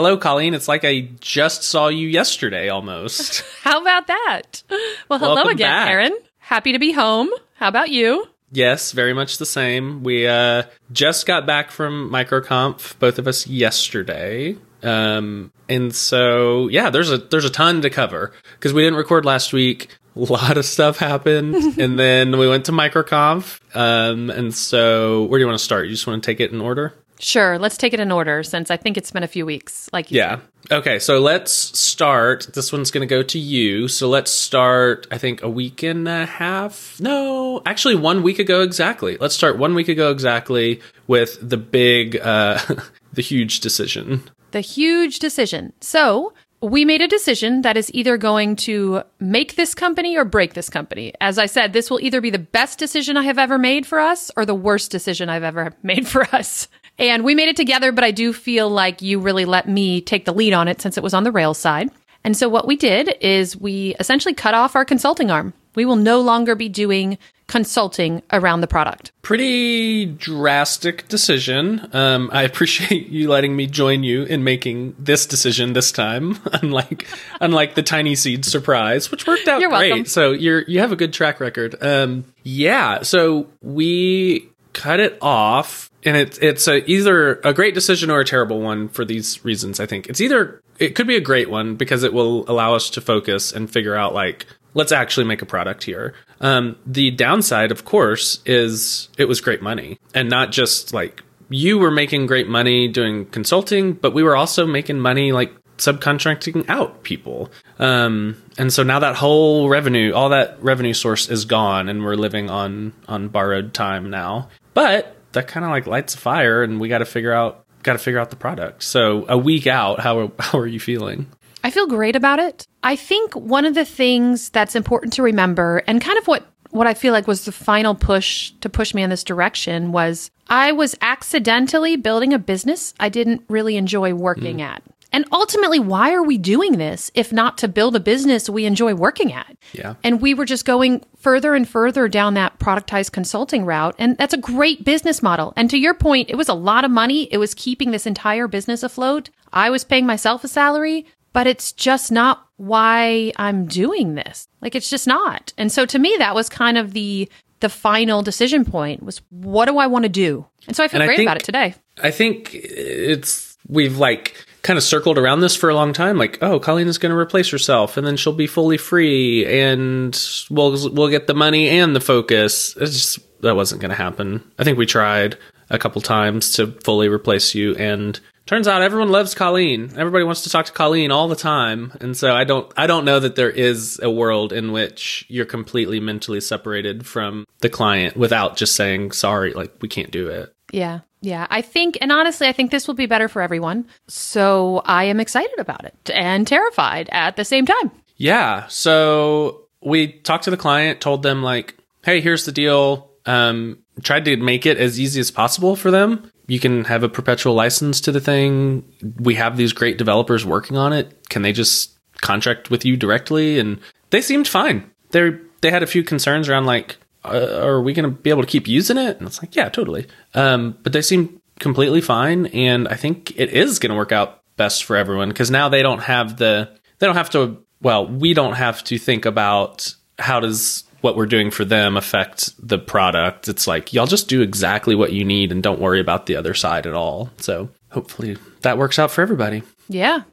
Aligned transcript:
Hello, 0.00 0.16
Colleen. 0.16 0.54
It's 0.54 0.66
like 0.66 0.82
I 0.82 1.10
just 1.20 1.62
saw 1.62 1.88
you 1.88 2.08
yesterday 2.08 2.70
almost. 2.70 3.44
How 3.60 3.82
about 3.82 4.06
that? 4.06 4.62
Well, 5.10 5.18
hello 5.18 5.34
Welcome 5.34 5.52
again, 5.52 5.68
back. 5.68 5.90
Aaron. 5.90 6.18
Happy 6.38 6.72
to 6.72 6.78
be 6.78 6.92
home. 6.92 7.28
How 7.56 7.68
about 7.68 7.90
you? 7.90 8.26
yes, 8.50 8.92
very 8.92 9.12
much 9.12 9.36
the 9.36 9.44
same. 9.44 10.02
We 10.02 10.26
uh, 10.26 10.62
just 10.90 11.26
got 11.26 11.44
back 11.44 11.70
from 11.70 12.08
MicroConf, 12.10 12.98
both 12.98 13.18
of 13.18 13.28
us 13.28 13.46
yesterday. 13.46 14.56
Um, 14.82 15.52
and 15.68 15.94
so 15.94 16.68
yeah, 16.68 16.88
there's 16.88 17.12
a 17.12 17.18
there's 17.18 17.44
a 17.44 17.50
ton 17.50 17.82
to 17.82 17.90
cover 17.90 18.32
because 18.54 18.72
we 18.72 18.80
didn't 18.80 18.96
record 18.96 19.26
last 19.26 19.52
week. 19.52 19.88
A 20.16 20.20
lot 20.20 20.56
of 20.56 20.64
stuff 20.64 20.96
happened, 20.96 21.54
and 21.78 21.98
then 21.98 22.38
we 22.38 22.48
went 22.48 22.64
to 22.64 22.72
MicroConf. 22.72 23.60
Um, 23.76 24.30
and 24.30 24.54
so 24.54 25.24
where 25.24 25.38
do 25.38 25.42
you 25.42 25.46
want 25.46 25.58
to 25.58 25.64
start? 25.64 25.84
You 25.84 25.92
just 25.92 26.06
want 26.06 26.22
to 26.22 26.26
take 26.26 26.40
it 26.40 26.52
in 26.52 26.62
order? 26.62 26.94
Sure, 27.20 27.58
let's 27.58 27.76
take 27.76 27.92
it 27.92 28.00
in 28.00 28.10
order 28.10 28.42
since 28.42 28.70
I 28.70 28.76
think 28.76 28.96
it's 28.96 29.10
been 29.10 29.22
a 29.22 29.28
few 29.28 29.44
weeks. 29.46 29.88
Like 29.92 30.10
you 30.10 30.18
Yeah. 30.18 30.40
Okay, 30.70 30.98
so 30.98 31.20
let's 31.20 31.52
start. 31.52 32.48
This 32.54 32.72
one's 32.72 32.90
going 32.90 33.06
to 33.06 33.12
go 33.12 33.22
to 33.22 33.38
you. 33.38 33.88
So 33.88 34.08
let's 34.08 34.30
start, 34.30 35.06
I 35.10 35.18
think, 35.18 35.42
a 35.42 35.48
week 35.48 35.82
and 35.82 36.06
a 36.08 36.26
half. 36.26 36.98
No, 37.00 37.60
actually, 37.66 37.94
one 37.94 38.22
week 38.22 38.38
ago 38.38 38.62
exactly. 38.62 39.16
Let's 39.18 39.34
start 39.34 39.58
one 39.58 39.74
week 39.74 39.88
ago 39.88 40.10
exactly 40.10 40.80
with 41.06 41.38
the 41.42 41.56
big, 41.56 42.16
uh, 42.16 42.58
the 43.12 43.22
huge 43.22 43.60
decision. 43.60 44.22
the 44.52 44.60
huge 44.60 45.18
decision. 45.18 45.72
So, 45.80 46.32
we 46.62 46.84
made 46.84 47.00
a 47.00 47.08
decision 47.08 47.62
that 47.62 47.76
is 47.76 47.90
either 47.94 48.18
going 48.18 48.54
to 48.54 49.02
make 49.18 49.56
this 49.56 49.74
company 49.74 50.16
or 50.16 50.24
break 50.24 50.52
this 50.52 50.68
company. 50.68 51.14
As 51.20 51.38
I 51.38 51.46
said, 51.46 51.72
this 51.72 51.90
will 51.90 52.00
either 52.00 52.20
be 52.20 52.30
the 52.30 52.38
best 52.38 52.78
decision 52.78 53.16
I 53.16 53.22
have 53.22 53.38
ever 53.38 53.58
made 53.58 53.86
for 53.86 53.98
us 53.98 54.30
or 54.36 54.44
the 54.44 54.54
worst 54.54 54.90
decision 54.90 55.30
I've 55.30 55.42
ever 55.42 55.74
made 55.82 56.06
for 56.06 56.22
us. 56.34 56.68
And 57.00 57.24
we 57.24 57.34
made 57.34 57.48
it 57.48 57.56
together, 57.56 57.92
but 57.92 58.04
I 58.04 58.10
do 58.10 58.32
feel 58.32 58.68
like 58.68 59.00
you 59.00 59.18
really 59.18 59.46
let 59.46 59.68
me 59.68 60.00
take 60.02 60.26
the 60.26 60.34
lead 60.34 60.52
on 60.52 60.68
it 60.68 60.80
since 60.80 60.96
it 60.98 61.02
was 61.02 61.14
on 61.14 61.24
the 61.24 61.32
Rails 61.32 61.58
side. 61.58 61.90
And 62.22 62.36
so 62.36 62.48
what 62.48 62.66
we 62.66 62.76
did 62.76 63.16
is 63.22 63.56
we 63.56 63.94
essentially 63.98 64.34
cut 64.34 64.52
off 64.52 64.76
our 64.76 64.84
consulting 64.84 65.30
arm. 65.30 65.54
We 65.74 65.86
will 65.86 65.96
no 65.96 66.20
longer 66.20 66.54
be 66.54 66.68
doing 66.68 67.16
consulting 67.46 68.22
around 68.32 68.60
the 68.60 68.66
product. 68.66 69.12
Pretty 69.22 70.04
drastic 70.04 71.08
decision. 71.08 71.88
Um, 71.92 72.28
I 72.32 72.42
appreciate 72.42 73.08
you 73.08 73.28
letting 73.28 73.56
me 73.56 73.66
join 73.66 74.02
you 74.02 74.24
in 74.24 74.44
making 74.44 74.94
this 74.98 75.26
decision 75.26 75.72
this 75.72 75.90
time, 75.90 76.38
unlike 76.52 77.06
unlike 77.40 77.74
the 77.76 77.82
TinySeed 77.82 78.44
surprise, 78.44 79.10
which 79.10 79.26
worked 79.26 79.48
out 79.48 79.60
You're 79.60 79.70
great. 79.70 79.90
welcome. 79.90 80.06
So 80.06 80.32
you're 80.32 80.62
you 80.62 80.80
have 80.80 80.92
a 80.92 80.96
good 80.96 81.12
track 81.12 81.40
record. 81.40 81.76
Um, 81.82 82.24
yeah. 82.42 83.02
So 83.02 83.48
we 83.62 84.49
cut 84.72 85.00
it 85.00 85.18
off, 85.20 85.90
and 86.04 86.16
it's 86.16 86.38
it's 86.38 86.68
a, 86.68 86.88
either 86.90 87.40
a 87.44 87.52
great 87.52 87.74
decision 87.74 88.10
or 88.10 88.20
a 88.20 88.24
terrible 88.24 88.60
one 88.60 88.88
for 88.88 89.04
these 89.04 89.44
reasons. 89.44 89.80
I 89.80 89.86
think 89.86 90.08
it's 90.08 90.20
either 90.20 90.60
it 90.78 90.94
could 90.94 91.06
be 91.06 91.16
a 91.16 91.20
great 91.20 91.50
one 91.50 91.76
because 91.76 92.02
it 92.02 92.12
will 92.12 92.50
allow 92.50 92.74
us 92.74 92.90
to 92.90 93.00
focus 93.00 93.52
and 93.52 93.70
figure 93.70 93.94
out 93.94 94.14
like 94.14 94.46
let's 94.74 94.92
actually 94.92 95.26
make 95.26 95.42
a 95.42 95.46
product 95.46 95.84
here. 95.84 96.14
Um, 96.40 96.76
the 96.86 97.10
downside, 97.10 97.70
of 97.70 97.84
course, 97.84 98.40
is 98.46 99.08
it 99.18 99.26
was 99.26 99.40
great 99.40 99.62
money 99.62 99.98
and 100.14 100.30
not 100.30 100.52
just 100.52 100.92
like 100.94 101.22
you 101.48 101.78
were 101.78 101.90
making 101.90 102.26
great 102.26 102.48
money 102.48 102.88
doing 102.88 103.26
consulting, 103.26 103.92
but 103.92 104.14
we 104.14 104.22
were 104.22 104.36
also 104.36 104.66
making 104.66 105.00
money 105.00 105.32
like 105.32 105.52
subcontracting 105.78 106.68
out 106.68 107.02
people. 107.02 107.50
Um, 107.78 108.40
and 108.58 108.72
so 108.72 108.82
now 108.82 108.98
that 109.00 109.16
whole 109.16 109.68
revenue, 109.68 110.12
all 110.12 110.28
that 110.28 110.62
revenue 110.62 110.92
source 110.92 111.28
is 111.28 111.44
gone 111.46 111.88
and 111.88 112.04
we're 112.04 112.14
living 112.14 112.50
on, 112.50 112.92
on 113.08 113.28
borrowed 113.28 113.74
time 113.74 114.10
now. 114.10 114.48
But 114.74 115.16
that 115.32 115.48
kind 115.48 115.64
of 115.64 115.70
like 115.70 115.86
lights 115.86 116.14
a 116.14 116.18
fire 116.18 116.62
and 116.62 116.80
we 116.80 116.88
got 116.88 116.98
to 116.98 117.04
figure 117.04 117.32
out, 117.32 117.64
got 117.82 117.94
to 117.94 117.98
figure 117.98 118.20
out 118.20 118.30
the 118.30 118.36
product. 118.36 118.82
So 118.82 119.26
a 119.28 119.38
week 119.38 119.66
out, 119.66 120.00
how, 120.00 120.32
how 120.38 120.58
are 120.58 120.66
you 120.66 120.80
feeling? 120.80 121.26
I 121.62 121.70
feel 121.70 121.86
great 121.86 122.16
about 122.16 122.38
it. 122.38 122.66
I 122.82 122.96
think 122.96 123.34
one 123.34 123.64
of 123.64 123.74
the 123.74 123.84
things 123.84 124.48
that's 124.50 124.74
important 124.74 125.12
to 125.14 125.22
remember 125.22 125.82
and 125.86 126.00
kind 126.00 126.18
of 126.18 126.26
what 126.26 126.46
what 126.70 126.86
I 126.86 126.94
feel 126.94 127.12
like 127.12 127.26
was 127.26 127.44
the 127.44 127.52
final 127.52 127.96
push 127.96 128.52
to 128.60 128.68
push 128.68 128.94
me 128.94 129.02
in 129.02 129.10
this 129.10 129.24
direction 129.24 129.90
was 129.90 130.30
I 130.48 130.70
was 130.70 130.96
accidentally 131.00 131.96
building 131.96 132.32
a 132.32 132.38
business 132.38 132.94
I 133.00 133.08
didn't 133.08 133.42
really 133.48 133.76
enjoy 133.76 134.14
working 134.14 134.58
mm. 134.58 134.62
at. 134.66 134.82
And 135.12 135.24
ultimately, 135.32 135.78
why 135.80 136.12
are 136.12 136.22
we 136.22 136.38
doing 136.38 136.78
this 136.78 137.10
if 137.14 137.32
not 137.32 137.58
to 137.58 137.68
build 137.68 137.96
a 137.96 138.00
business 138.00 138.48
we 138.48 138.64
enjoy 138.64 138.94
working 138.94 139.32
at? 139.32 139.56
Yeah. 139.72 139.94
And 140.04 140.20
we 140.20 140.34
were 140.34 140.44
just 140.44 140.64
going 140.64 141.04
further 141.18 141.54
and 141.54 141.68
further 141.68 142.06
down 142.08 142.34
that 142.34 142.58
productized 142.58 143.12
consulting 143.12 143.64
route. 143.64 143.94
And 143.98 144.16
that's 144.18 144.34
a 144.34 144.38
great 144.38 144.84
business 144.84 145.22
model. 145.22 145.52
And 145.56 145.68
to 145.70 145.78
your 145.78 145.94
point, 145.94 146.30
it 146.30 146.36
was 146.36 146.48
a 146.48 146.54
lot 146.54 146.84
of 146.84 146.90
money. 146.90 147.24
It 147.32 147.38
was 147.38 147.54
keeping 147.54 147.90
this 147.90 148.06
entire 148.06 148.46
business 148.48 148.82
afloat. 148.82 149.30
I 149.52 149.70
was 149.70 149.82
paying 149.84 150.06
myself 150.06 150.44
a 150.44 150.48
salary, 150.48 151.06
but 151.32 151.46
it's 151.46 151.72
just 151.72 152.12
not 152.12 152.46
why 152.56 153.32
I'm 153.36 153.66
doing 153.66 154.14
this. 154.14 154.46
Like 154.60 154.74
it's 154.74 154.90
just 154.90 155.06
not. 155.06 155.52
And 155.58 155.72
so 155.72 155.86
to 155.86 155.98
me, 155.98 156.14
that 156.18 156.34
was 156.34 156.48
kind 156.48 156.78
of 156.78 156.92
the 156.92 157.28
the 157.60 157.68
final 157.68 158.22
decision 158.22 158.64
point 158.64 159.02
was 159.02 159.20
what 159.28 159.66
do 159.66 159.76
I 159.76 159.86
want 159.86 160.04
to 160.04 160.08
do? 160.08 160.46
And 160.66 160.74
so 160.74 160.82
I 160.82 160.88
feel 160.88 160.96
And 160.96 161.02
I 161.02 161.06
great 161.06 161.16
think- 161.18 161.26
about 161.28 161.36
it 161.36 161.44
today. 161.44 161.74
I 162.02 162.10
think 162.10 162.54
it's 162.54 163.58
we've 163.68 163.98
like 163.98 164.46
kind 164.62 164.76
of 164.76 164.82
circled 164.82 165.18
around 165.18 165.40
this 165.40 165.56
for 165.56 165.70
a 165.70 165.74
long 165.74 165.92
time. 165.92 166.18
Like, 166.18 166.38
oh, 166.42 166.60
Colleen 166.60 166.88
is 166.88 166.98
going 166.98 167.10
to 167.10 167.18
replace 167.18 167.50
herself, 167.50 167.96
and 167.96 168.06
then 168.06 168.16
she'll 168.16 168.32
be 168.32 168.46
fully 168.46 168.76
free, 168.76 169.46
and 169.46 170.18
we'll 170.50 170.92
we'll 170.92 171.08
get 171.08 171.26
the 171.26 171.34
money 171.34 171.68
and 171.68 171.94
the 171.94 172.00
focus. 172.00 172.76
It's 172.76 172.92
just 172.92 173.42
that 173.42 173.56
wasn't 173.56 173.80
going 173.80 173.90
to 173.90 173.96
happen. 173.96 174.42
I 174.58 174.64
think 174.64 174.78
we 174.78 174.86
tried 174.86 175.38
a 175.70 175.78
couple 175.78 176.02
times 176.02 176.54
to 176.54 176.72
fully 176.84 177.08
replace 177.08 177.54
you, 177.54 177.74
and 177.76 178.18
turns 178.46 178.66
out 178.66 178.82
everyone 178.82 179.10
loves 179.10 179.34
Colleen. 179.34 179.92
Everybody 179.96 180.24
wants 180.24 180.42
to 180.42 180.50
talk 180.50 180.66
to 180.66 180.72
Colleen 180.72 181.10
all 181.10 181.28
the 181.28 181.36
time, 181.36 181.92
and 182.00 182.16
so 182.16 182.34
I 182.34 182.44
don't 182.44 182.70
I 182.76 182.86
don't 182.86 183.04
know 183.04 183.20
that 183.20 183.36
there 183.36 183.50
is 183.50 183.98
a 184.02 184.10
world 184.10 184.52
in 184.52 184.72
which 184.72 185.24
you're 185.28 185.46
completely 185.46 186.00
mentally 186.00 186.40
separated 186.40 187.06
from 187.06 187.46
the 187.60 187.70
client 187.70 188.16
without 188.16 188.56
just 188.56 188.76
saying 188.76 189.12
sorry, 189.12 189.52
like 189.52 189.72
we 189.80 189.88
can't 189.88 190.10
do 190.10 190.28
it. 190.28 190.54
Yeah. 190.72 191.00
Yeah. 191.20 191.46
I 191.50 191.62
think, 191.62 191.98
and 192.00 192.12
honestly, 192.12 192.46
I 192.48 192.52
think 192.52 192.70
this 192.70 192.86
will 192.86 192.94
be 192.94 193.06
better 193.06 193.28
for 193.28 193.42
everyone. 193.42 193.86
So 194.08 194.82
I 194.84 195.04
am 195.04 195.20
excited 195.20 195.58
about 195.58 195.84
it 195.84 196.10
and 196.14 196.46
terrified 196.46 197.08
at 197.12 197.36
the 197.36 197.44
same 197.44 197.66
time. 197.66 197.90
Yeah. 198.16 198.66
So 198.68 199.66
we 199.82 200.12
talked 200.12 200.44
to 200.44 200.50
the 200.50 200.56
client, 200.56 201.00
told 201.00 201.22
them 201.22 201.42
like, 201.42 201.76
"Hey, 202.04 202.20
here's 202.20 202.44
the 202.44 202.52
deal." 202.52 203.10
Um, 203.26 203.78
tried 204.02 204.24
to 204.26 204.36
make 204.36 204.66
it 204.66 204.78
as 204.78 204.98
easy 204.98 205.20
as 205.20 205.30
possible 205.30 205.76
for 205.76 205.90
them. 205.90 206.30
You 206.46 206.58
can 206.58 206.84
have 206.84 207.02
a 207.02 207.08
perpetual 207.08 207.54
license 207.54 208.00
to 208.02 208.12
the 208.12 208.20
thing. 208.20 208.84
We 209.18 209.36
have 209.36 209.56
these 209.56 209.72
great 209.72 209.98
developers 209.98 210.44
working 210.44 210.76
on 210.76 210.92
it. 210.92 211.28
Can 211.28 211.42
they 211.42 211.52
just 211.52 211.98
contract 212.20 212.70
with 212.70 212.84
you 212.84 212.96
directly? 212.96 213.58
And 213.58 213.78
they 214.10 214.20
seemed 214.20 214.48
fine. 214.48 214.90
They 215.10 215.32
they 215.60 215.70
had 215.70 215.82
a 215.82 215.86
few 215.86 216.02
concerns 216.02 216.48
around 216.48 216.66
like, 216.66 216.96
uh, 217.24 217.60
are 217.62 217.82
we 217.82 217.92
going 217.92 218.08
to 218.10 218.16
be 218.16 218.30
able 218.30 218.42
to 218.42 218.48
keep 218.48 218.66
using 218.68 218.96
it? 218.98 219.18
And 219.18 219.26
it's 219.26 219.42
like, 219.42 219.54
yeah, 219.56 219.68
totally. 219.68 220.06
Um, 220.34 220.76
but 220.82 220.92
they 220.92 221.02
seem 221.02 221.40
completely 221.58 222.00
fine, 222.00 222.46
and 222.46 222.88
I 222.88 222.94
think 222.94 223.32
it 223.38 223.50
is 223.50 223.78
going 223.78 223.90
to 223.90 223.96
work 223.96 224.12
out 224.12 224.40
best 224.56 224.84
for 224.84 224.96
everyone 224.96 225.28
because 225.30 225.50
now 225.50 225.68
they 225.68 225.82
don't 225.82 226.00
have 226.02 226.36
the 226.36 226.68
they 226.98 227.06
don't 227.06 227.16
have 227.16 227.30
to 227.30 227.64
well 227.80 228.06
we 228.06 228.34
don't 228.34 228.52
have 228.54 228.84
to 228.84 228.98
think 228.98 229.24
about 229.24 229.94
how 230.18 230.38
does 230.38 230.84
what 231.00 231.16
we're 231.16 231.24
doing 231.24 231.50
for 231.50 231.64
them 231.64 231.96
affect 231.96 232.50
the 232.66 232.76
product 232.76 233.48
it's 233.48 233.66
like 233.66 233.94
y'all 233.94 234.04
just 234.06 234.28
do 234.28 234.42
exactly 234.42 234.94
what 234.94 235.14
you 235.14 235.24
need 235.24 235.50
and 235.50 235.62
don't 235.62 235.80
worry 235.80 235.98
about 235.98 236.26
the 236.26 236.36
other 236.36 236.52
side 236.52 236.86
at 236.86 236.92
all 236.92 237.30
so 237.38 237.70
hopefully 237.90 238.36
that 238.60 238.76
works 238.76 238.98
out 238.98 239.10
for 239.10 239.22
everybody 239.22 239.62
Yeah. 239.88 240.24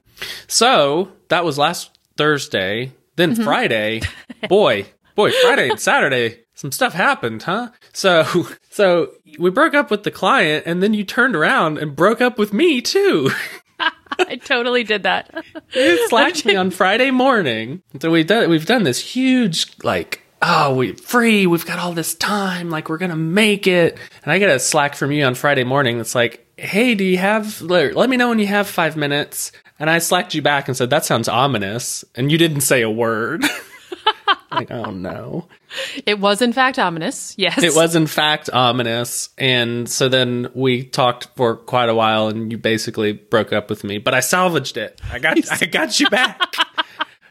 so 0.49 1.09
that 1.29 1.45
was 1.45 1.57
last 1.57 1.97
thursday 2.17 2.91
then 3.15 3.33
friday 3.33 4.01
boy 4.49 4.87
boy 5.15 5.31
friday 5.41 5.69
and 5.69 5.79
saturday 5.89 6.39
some 6.57 6.71
stuff 6.71 6.93
happened 6.93 7.43
huh? 7.43 7.69
So 7.93 8.47
so 8.71 9.13
we 9.37 9.51
broke 9.51 9.75
up 9.75 9.91
with 9.91 10.03
the 10.03 10.11
client 10.11 10.63
and 10.65 10.81
then 10.81 10.93
you 10.93 11.03
turned 11.03 11.35
around 11.35 11.77
and 11.77 11.95
broke 11.95 12.19
up 12.19 12.37
with 12.37 12.51
me 12.51 12.81
too. 12.81 13.29
I 13.79 14.37
totally 14.37 14.83
did 14.83 15.03
that. 15.03 15.45
you 15.73 16.07
slacked 16.09 16.45
me 16.45 16.55
on 16.55 16.71
Friday 16.71 17.11
morning. 17.11 17.83
So 18.01 18.09
we've 18.09 18.25
done 18.25 18.49
we've 18.49 18.65
done 18.65 18.83
this 18.83 18.99
huge 18.99 19.67
like 19.83 20.23
oh 20.41 20.73
we're 20.73 20.95
free 20.95 21.45
we've 21.45 21.65
got 21.65 21.79
all 21.79 21.93
this 21.93 22.15
time 22.15 22.71
like 22.71 22.89
we're 22.89 22.97
gonna 22.97 23.15
make 23.15 23.67
it. 23.67 23.97
And 24.23 24.31
I 24.31 24.39
get 24.39 24.49
a 24.49 24.59
slack 24.59 24.95
from 24.95 25.11
you 25.11 25.23
on 25.25 25.35
Friday 25.35 25.63
morning 25.63 25.97
that's 25.97 26.15
like 26.15 26.43
hey 26.57 26.95
do 26.95 27.03
you 27.03 27.19
have 27.19 27.61
let 27.61 28.09
me 28.09 28.17
know 28.17 28.29
when 28.29 28.39
you 28.39 28.47
have 28.47 28.67
five 28.67 28.97
minutes. 28.97 29.51
And 29.79 29.91
I 29.91 29.99
slacked 29.99 30.33
you 30.33 30.41
back 30.41 30.67
and 30.67 30.75
said 30.75 30.89
that 30.89 31.05
sounds 31.05 31.27
ominous. 31.27 32.03
And 32.15 32.31
you 32.31 32.39
didn't 32.39 32.61
say 32.61 32.81
a 32.81 32.89
word 32.89 33.45
like 34.51 34.71
oh 34.71 34.91
no 34.91 35.47
It 36.05 36.19
was, 36.19 36.41
in 36.41 36.53
fact, 36.53 36.79
ominous. 36.79 37.35
Yes. 37.37 37.61
it 37.61 37.75
was 37.75 37.95
in 37.95 38.07
fact 38.07 38.49
ominous 38.51 39.29
and 39.37 39.87
so 39.89 40.09
then 40.09 40.49
we 40.53 40.83
talked 40.85 41.27
for 41.35 41.55
quite 41.57 41.89
a 41.89 41.95
while 41.95 42.27
and 42.29 42.51
you 42.51 42.57
basically 42.57 43.11
broke 43.13 43.51
up 43.53 43.69
with 43.69 43.83
me 43.83 43.97
but 43.97 44.13
i 44.13 44.19
salvaged 44.21 44.77
it 44.77 44.99
i 45.11 45.19
got 45.19 45.37
i 45.61 45.65
got 45.65 45.99
you 45.99 46.09
back 46.09 46.41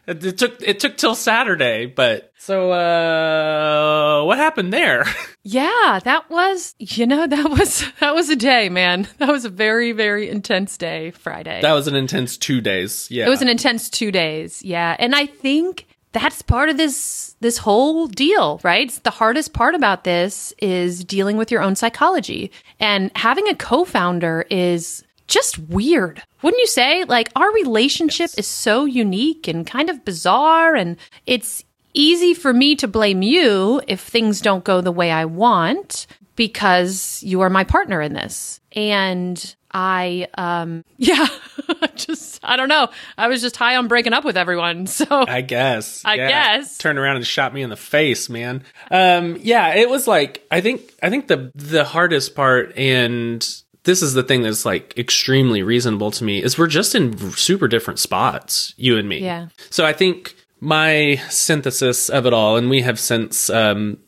It, 0.07 0.37
took 0.37 0.61
it 0.61 0.79
took 0.79 0.95
till 0.95 1.15
Saturday, 1.15 1.85
but 1.85 2.31
so 2.37 2.71
uh 2.71 4.23
what 4.23 4.37
happened 4.37 4.71
there? 4.73 5.05
Yeah, 5.49 5.99
that 6.03 6.29
was, 6.29 6.75
you 6.77 7.07
know, 7.07 7.25
that 7.25 7.49
was 7.49 7.85
that 8.01 8.13
was 8.13 8.29
a 8.29 8.35
day, 8.35 8.67
man. 8.67 9.07
That 9.17 9.29
was 9.29 9.45
a 9.45 9.49
very 9.49 9.91
very 9.93 10.29
intense 10.29 10.77
day, 10.77 11.11
Friday. 11.11 11.61
that 11.61 11.71
was 11.73 11.87
an 11.87 11.95
intense 11.95 12.37
2 12.37 12.59
days. 12.61 13.07
Yeah. 13.09 13.25
it 13.27 13.29
was 13.29 13.41
an 13.41 13.47
intense 13.49 13.89
2 13.89 14.11
days. 14.11 14.61
Yeah. 14.63 14.95
And 14.99 15.15
I 15.15 15.25
think 15.25 15.86
that's 16.13 16.41
part 16.41 16.69
of 16.69 16.77
this 16.77 17.35
this 17.39 17.57
whole 17.57 18.07
deal, 18.07 18.59
right? 18.63 18.89
The 19.03 19.11
hardest 19.11 19.53
part 19.53 19.75
about 19.75 20.03
this 20.03 20.53
is 20.59 21.03
dealing 21.03 21.37
with 21.37 21.51
your 21.51 21.61
own 21.61 21.75
psychology. 21.75 22.51
And 22.79 23.11
having 23.15 23.47
a 23.47 23.55
co-founder 23.55 24.45
is 24.49 25.03
just 25.27 25.59
weird. 25.59 26.23
Wouldn't 26.41 26.59
you 26.59 26.67
say? 26.67 27.03
Like 27.03 27.29
our 27.35 27.51
relationship 27.53 28.31
is 28.37 28.47
so 28.47 28.85
unique 28.85 29.47
and 29.47 29.67
kind 29.67 29.89
of 29.89 30.05
bizarre 30.05 30.75
and 30.75 30.97
it's 31.25 31.63
easy 31.93 32.33
for 32.33 32.53
me 32.53 32.75
to 32.75 32.87
blame 32.87 33.21
you 33.21 33.81
if 33.87 33.99
things 33.99 34.39
don't 34.41 34.63
go 34.63 34.81
the 34.81 34.91
way 34.91 35.11
I 35.11 35.25
want 35.25 36.07
because 36.35 37.21
you 37.23 37.41
are 37.41 37.49
my 37.49 37.63
partner 37.63 38.01
in 38.01 38.13
this. 38.13 38.61
And 38.73 39.55
I 39.77 40.27
um 40.35 40.83
yeah, 40.97 41.27
just 41.95 42.39
I 42.43 42.55
don't 42.55 42.67
know. 42.67 42.89
I 43.15 43.27
was 43.27 43.41
just 43.41 43.55
high 43.55 43.75
on 43.75 43.87
breaking 43.87 44.13
up 44.13 44.25
with 44.25 44.35
everyone. 44.35 44.87
So 44.97 45.05
I 45.27 45.41
guess. 45.41 46.03
I 46.03 46.17
guess. 46.17 46.79
Turned 46.79 46.97
around 46.97 47.17
and 47.17 47.27
shot 47.27 47.53
me 47.53 47.61
in 47.61 47.69
the 47.69 47.75
face, 47.75 48.29
man. 48.29 48.63
Um, 48.89 49.37
yeah, 49.41 49.75
it 49.75 49.87
was 49.89 50.07
like 50.07 50.43
I 50.49 50.61
think 50.61 50.95
I 51.03 51.11
think 51.11 51.27
the 51.27 51.51
the 51.53 51.83
hardest 51.83 52.35
part, 52.35 52.75
and 52.75 53.47
this 53.83 54.01
is 54.01 54.13
the 54.13 54.23
thing 54.23 54.41
that's 54.41 54.65
like 54.65 54.97
extremely 54.97 55.61
reasonable 55.61 56.09
to 56.11 56.23
me, 56.23 56.41
is 56.41 56.57
we're 56.57 56.65
just 56.65 56.95
in 56.95 57.15
super 57.33 57.67
different 57.67 57.99
spots, 57.99 58.73
you 58.77 58.97
and 58.97 59.07
me. 59.07 59.19
Yeah. 59.19 59.49
So 59.69 59.85
I 59.85 59.93
think 59.93 60.33
my 60.59 61.21
synthesis 61.29 62.09
of 62.09 62.25
it 62.25 62.33
all, 62.33 62.57
and 62.57 62.69
we 62.69 62.81
have 62.81 62.99
since 62.99 63.51
um, 63.51 63.99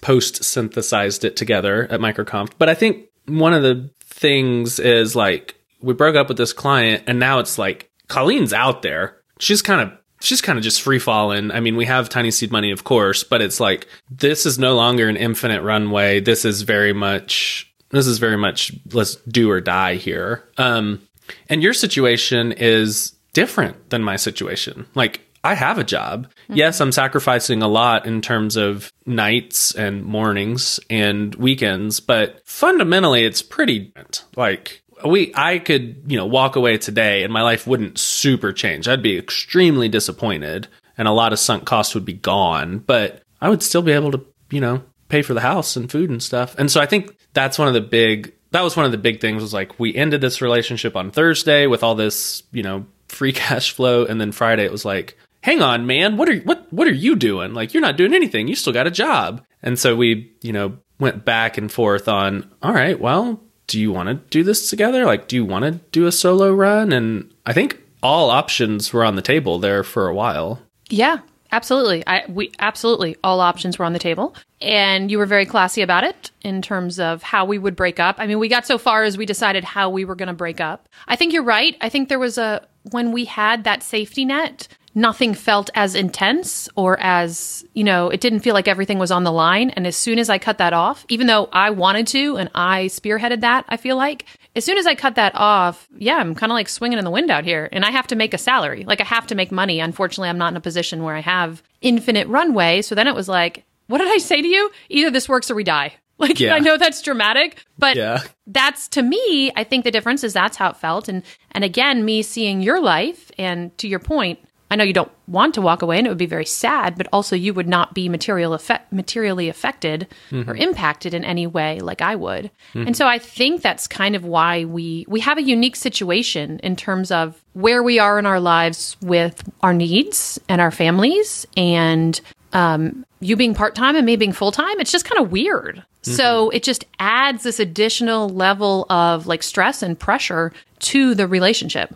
post 0.00 0.42
synthesized 0.42 1.24
it 1.24 1.36
together 1.36 1.86
at 1.88 2.00
Microconf. 2.00 2.52
But 2.58 2.68
I 2.68 2.74
think 2.74 3.06
one 3.26 3.54
of 3.54 3.62
the 3.62 3.90
things 4.12 4.78
is 4.78 5.16
like 5.16 5.56
we 5.80 5.94
broke 5.94 6.16
up 6.16 6.28
with 6.28 6.36
this 6.36 6.52
client, 6.52 7.04
and 7.06 7.18
now 7.18 7.38
it's 7.38 7.58
like 7.58 7.90
Colleen's 8.08 8.52
out 8.52 8.82
there. 8.82 9.16
She's 9.38 9.62
kind 9.62 9.80
of 9.80 9.98
she's 10.20 10.40
kind 10.40 10.58
of 10.58 10.64
just 10.64 10.82
free 10.82 10.98
falling. 10.98 11.50
I 11.50 11.60
mean, 11.60 11.76
we 11.76 11.86
have 11.86 12.08
TinySeed 12.08 12.50
money, 12.50 12.70
of 12.70 12.84
course, 12.84 13.24
but 13.24 13.42
it's 13.42 13.60
like 13.60 13.88
this 14.10 14.46
is 14.46 14.58
no 14.58 14.74
longer 14.74 15.08
an 15.08 15.16
infinite 15.16 15.62
runway. 15.62 16.20
This 16.20 16.44
is 16.44 16.62
very 16.62 16.92
much 16.92 17.72
this 17.90 18.06
is 18.06 18.18
very 18.18 18.38
much 18.38 18.72
let's 18.92 19.16
do 19.16 19.50
or 19.50 19.60
die 19.60 19.96
here. 19.96 20.48
Um, 20.56 21.02
and 21.48 21.62
your 21.62 21.72
situation 21.72 22.52
is 22.52 23.14
different 23.32 23.90
than 23.90 24.02
my 24.02 24.16
situation. 24.16 24.86
Like 24.94 25.20
I 25.44 25.54
have 25.54 25.78
a 25.78 25.84
job. 25.84 26.28
Yes, 26.48 26.80
I'm 26.80 26.92
sacrificing 26.92 27.62
a 27.62 27.68
lot 27.68 28.06
in 28.06 28.20
terms 28.20 28.56
of 28.56 28.92
nights 29.06 29.74
and 29.74 30.04
mornings 30.04 30.78
and 30.88 31.34
weekends, 31.34 32.00
but 32.00 32.40
fundamentally 32.44 33.24
it's 33.24 33.42
pretty 33.42 33.78
different. 33.80 34.24
like 34.36 34.82
we 35.04 35.32
I 35.34 35.58
could, 35.58 36.04
you 36.06 36.16
know, 36.16 36.26
walk 36.26 36.56
away 36.56 36.78
today 36.78 37.24
and 37.24 37.32
my 37.32 37.42
life 37.42 37.66
wouldn't 37.66 37.98
super 37.98 38.52
change. 38.52 38.86
I'd 38.86 39.02
be 39.02 39.18
extremely 39.18 39.88
disappointed 39.88 40.68
and 40.96 41.08
a 41.08 41.12
lot 41.12 41.32
of 41.32 41.38
sunk 41.38 41.64
costs 41.64 41.94
would 41.94 42.04
be 42.04 42.12
gone, 42.12 42.78
but 42.78 43.22
I 43.40 43.48
would 43.48 43.62
still 43.62 43.82
be 43.82 43.92
able 43.92 44.12
to, 44.12 44.24
you 44.50 44.60
know, 44.60 44.82
pay 45.08 45.22
for 45.22 45.34
the 45.34 45.40
house 45.40 45.76
and 45.76 45.90
food 45.90 46.10
and 46.10 46.22
stuff. 46.22 46.54
And 46.58 46.70
so 46.70 46.80
I 46.80 46.86
think 46.86 47.16
that's 47.34 47.58
one 47.58 47.68
of 47.68 47.74
the 47.74 47.80
big 47.80 48.32
that 48.52 48.62
was 48.62 48.76
one 48.76 48.86
of 48.86 48.92
the 48.92 48.98
big 48.98 49.20
things 49.20 49.42
was 49.42 49.54
like 49.54 49.80
we 49.80 49.94
ended 49.94 50.20
this 50.20 50.40
relationship 50.40 50.94
on 50.94 51.10
Thursday 51.10 51.66
with 51.66 51.82
all 51.82 51.94
this, 51.94 52.42
you 52.52 52.62
know, 52.62 52.86
free 53.08 53.32
cash 53.32 53.72
flow 53.72 54.04
and 54.04 54.20
then 54.20 54.30
Friday 54.30 54.64
it 54.64 54.72
was 54.72 54.84
like, 54.84 55.18
"Hang 55.42 55.62
on, 55.62 55.86
man, 55.86 56.16
what 56.16 56.28
are 56.28 56.38
what 56.40 56.66
what 56.72 56.88
are 56.88 56.92
you 56.92 57.16
doing? 57.16 57.54
Like 57.54 57.74
you're 57.74 57.80
not 57.80 57.96
doing 57.96 58.14
anything. 58.14 58.48
You 58.48 58.54
still 58.54 58.72
got 58.72 58.86
a 58.86 58.90
job." 58.90 59.44
And 59.62 59.78
so 59.78 59.94
we, 59.94 60.32
you 60.42 60.52
know, 60.52 60.78
went 60.98 61.24
back 61.24 61.58
and 61.58 61.70
forth 61.70 62.08
on, 62.08 62.50
"All 62.62 62.72
right, 62.72 62.98
well, 62.98 63.40
do 63.66 63.80
you 63.80 63.92
want 63.92 64.08
to 64.08 64.14
do 64.14 64.42
this 64.42 64.70
together? 64.70 65.04
Like 65.04 65.28
do 65.28 65.36
you 65.36 65.44
want 65.44 65.64
to 65.64 65.72
do 65.92 66.06
a 66.06 66.12
solo 66.12 66.52
run?" 66.52 66.92
And 66.92 67.32
I 67.46 67.52
think 67.52 67.78
all 68.02 68.30
options 68.30 68.92
were 68.92 69.04
on 69.04 69.16
the 69.16 69.22
table 69.22 69.58
there 69.58 69.84
for 69.84 70.08
a 70.08 70.14
while. 70.14 70.60
Yeah, 70.90 71.18
absolutely. 71.52 72.04
I 72.06 72.24
we 72.28 72.52
absolutely 72.58 73.16
all 73.22 73.40
options 73.40 73.78
were 73.78 73.84
on 73.84 73.92
the 73.92 73.98
table, 73.98 74.34
and 74.60 75.10
you 75.10 75.18
were 75.18 75.26
very 75.26 75.46
classy 75.46 75.82
about 75.82 76.04
it 76.04 76.30
in 76.42 76.62
terms 76.62 76.98
of 76.98 77.22
how 77.22 77.44
we 77.44 77.58
would 77.58 77.76
break 77.76 78.00
up. 78.00 78.16
I 78.18 78.26
mean, 78.26 78.38
we 78.38 78.48
got 78.48 78.66
so 78.66 78.78
far 78.78 79.04
as 79.04 79.16
we 79.16 79.26
decided 79.26 79.64
how 79.64 79.90
we 79.90 80.04
were 80.04 80.16
going 80.16 80.28
to 80.28 80.34
break 80.34 80.60
up. 80.60 80.88
I 81.06 81.16
think 81.16 81.32
you're 81.32 81.42
right. 81.42 81.76
I 81.80 81.88
think 81.88 82.08
there 82.08 82.18
was 82.18 82.38
a 82.38 82.66
when 82.90 83.12
we 83.12 83.24
had 83.24 83.64
that 83.64 83.82
safety 83.82 84.24
net, 84.24 84.66
nothing 84.94 85.34
felt 85.34 85.70
as 85.74 85.94
intense 85.94 86.68
or 86.76 86.98
as, 87.00 87.64
you 87.72 87.84
know, 87.84 88.10
it 88.10 88.20
didn't 88.20 88.40
feel 88.40 88.54
like 88.54 88.68
everything 88.68 88.98
was 88.98 89.10
on 89.10 89.24
the 89.24 89.32
line. 89.32 89.70
And 89.70 89.86
as 89.86 89.96
soon 89.96 90.18
as 90.18 90.28
I 90.28 90.38
cut 90.38 90.58
that 90.58 90.72
off, 90.72 91.06
even 91.08 91.26
though 91.26 91.48
I 91.52 91.70
wanted 91.70 92.06
to 92.08 92.36
and 92.36 92.50
I 92.54 92.86
spearheaded 92.86 93.40
that, 93.40 93.64
I 93.68 93.76
feel 93.78 93.96
like 93.96 94.26
as 94.54 94.64
soon 94.64 94.76
as 94.76 94.86
I 94.86 94.94
cut 94.94 95.14
that 95.14 95.34
off, 95.34 95.88
yeah, 95.96 96.16
I'm 96.16 96.34
kind 96.34 96.52
of 96.52 96.54
like 96.54 96.68
swinging 96.68 96.98
in 96.98 97.04
the 97.04 97.10
wind 97.10 97.30
out 97.30 97.44
here 97.44 97.68
and 97.72 97.84
I 97.84 97.90
have 97.90 98.06
to 98.08 98.16
make 98.16 98.34
a 98.34 98.38
salary. 98.38 98.84
Like 98.84 99.00
I 99.00 99.04
have 99.04 99.26
to 99.28 99.34
make 99.34 99.50
money. 99.50 99.80
Unfortunately, 99.80 100.28
I'm 100.28 100.38
not 100.38 100.52
in 100.52 100.56
a 100.56 100.60
position 100.60 101.02
where 101.02 101.16
I 101.16 101.20
have 101.20 101.62
infinite 101.80 102.28
runway. 102.28 102.82
So 102.82 102.94
then 102.94 103.06
it 103.08 103.14
was 103.14 103.28
like, 103.28 103.64
what 103.86 103.98
did 103.98 104.08
I 104.12 104.18
say 104.18 104.42
to 104.42 104.48
you? 104.48 104.70
Either 104.90 105.10
this 105.10 105.28
works 105.28 105.50
or 105.50 105.54
we 105.54 105.64
die. 105.64 105.94
Like 106.18 106.38
Yeah. 106.38 106.54
I 106.54 106.60
know 106.60 106.76
that's 106.76 107.02
dramatic, 107.02 107.64
but 107.78 107.96
Yeah. 107.96 108.20
that's 108.46 108.86
to 108.88 109.02
me, 109.02 109.50
I 109.56 109.64
think 109.64 109.82
the 109.82 109.90
difference 109.90 110.22
is 110.22 110.32
that's 110.32 110.56
how 110.56 110.70
it 110.70 110.76
felt. 110.76 111.08
And 111.08 111.24
and 111.50 111.64
again, 111.64 112.04
me 112.04 112.22
seeing 112.22 112.60
your 112.62 112.80
life 112.80 113.32
and 113.38 113.76
to 113.78 113.88
your 113.88 113.98
point, 113.98 114.38
I 114.72 114.74
know 114.74 114.84
you 114.84 114.94
don't 114.94 115.12
want 115.26 115.52
to 115.54 115.60
walk 115.60 115.82
away 115.82 115.98
and 115.98 116.06
it 116.06 116.10
would 116.10 116.16
be 116.16 116.24
very 116.24 116.46
sad, 116.46 116.96
but 116.96 117.06
also 117.12 117.36
you 117.36 117.52
would 117.52 117.68
not 117.68 117.92
be 117.92 118.08
material 118.08 118.54
effect, 118.54 118.90
materially 118.90 119.50
affected 119.50 120.08
mm-hmm. 120.30 120.48
or 120.48 120.56
impacted 120.56 121.12
in 121.12 121.26
any 121.26 121.46
way 121.46 121.78
like 121.80 122.00
I 122.00 122.16
would. 122.16 122.50
Mm-hmm. 122.72 122.86
And 122.86 122.96
so 122.96 123.06
I 123.06 123.18
think 123.18 123.60
that's 123.60 123.86
kind 123.86 124.16
of 124.16 124.24
why 124.24 124.64
we 124.64 125.04
we 125.08 125.20
have 125.20 125.36
a 125.36 125.42
unique 125.42 125.76
situation 125.76 126.58
in 126.60 126.74
terms 126.74 127.10
of 127.10 127.44
where 127.52 127.82
we 127.82 127.98
are 127.98 128.18
in 128.18 128.24
our 128.24 128.40
lives 128.40 128.96
with 129.02 129.46
our 129.60 129.74
needs 129.74 130.40
and 130.48 130.58
our 130.58 130.70
families 130.70 131.46
and 131.54 132.18
um, 132.54 133.04
you 133.20 133.36
being 133.36 133.54
part 133.54 133.74
time 133.74 133.94
and 133.94 134.06
me 134.06 134.16
being 134.16 134.32
full 134.32 134.52
time, 134.52 134.80
it's 134.80 134.92
just 134.92 135.04
kind 135.04 135.22
of 135.22 135.30
weird. 135.30 135.76
Mm-hmm. 135.76 136.12
So 136.12 136.48
it 136.48 136.62
just 136.62 136.86
adds 136.98 137.42
this 137.42 137.60
additional 137.60 138.30
level 138.30 138.86
of 138.88 139.26
like 139.26 139.42
stress 139.42 139.82
and 139.82 139.98
pressure 139.98 140.50
to 140.78 141.14
the 141.14 141.26
relationship. 141.26 141.94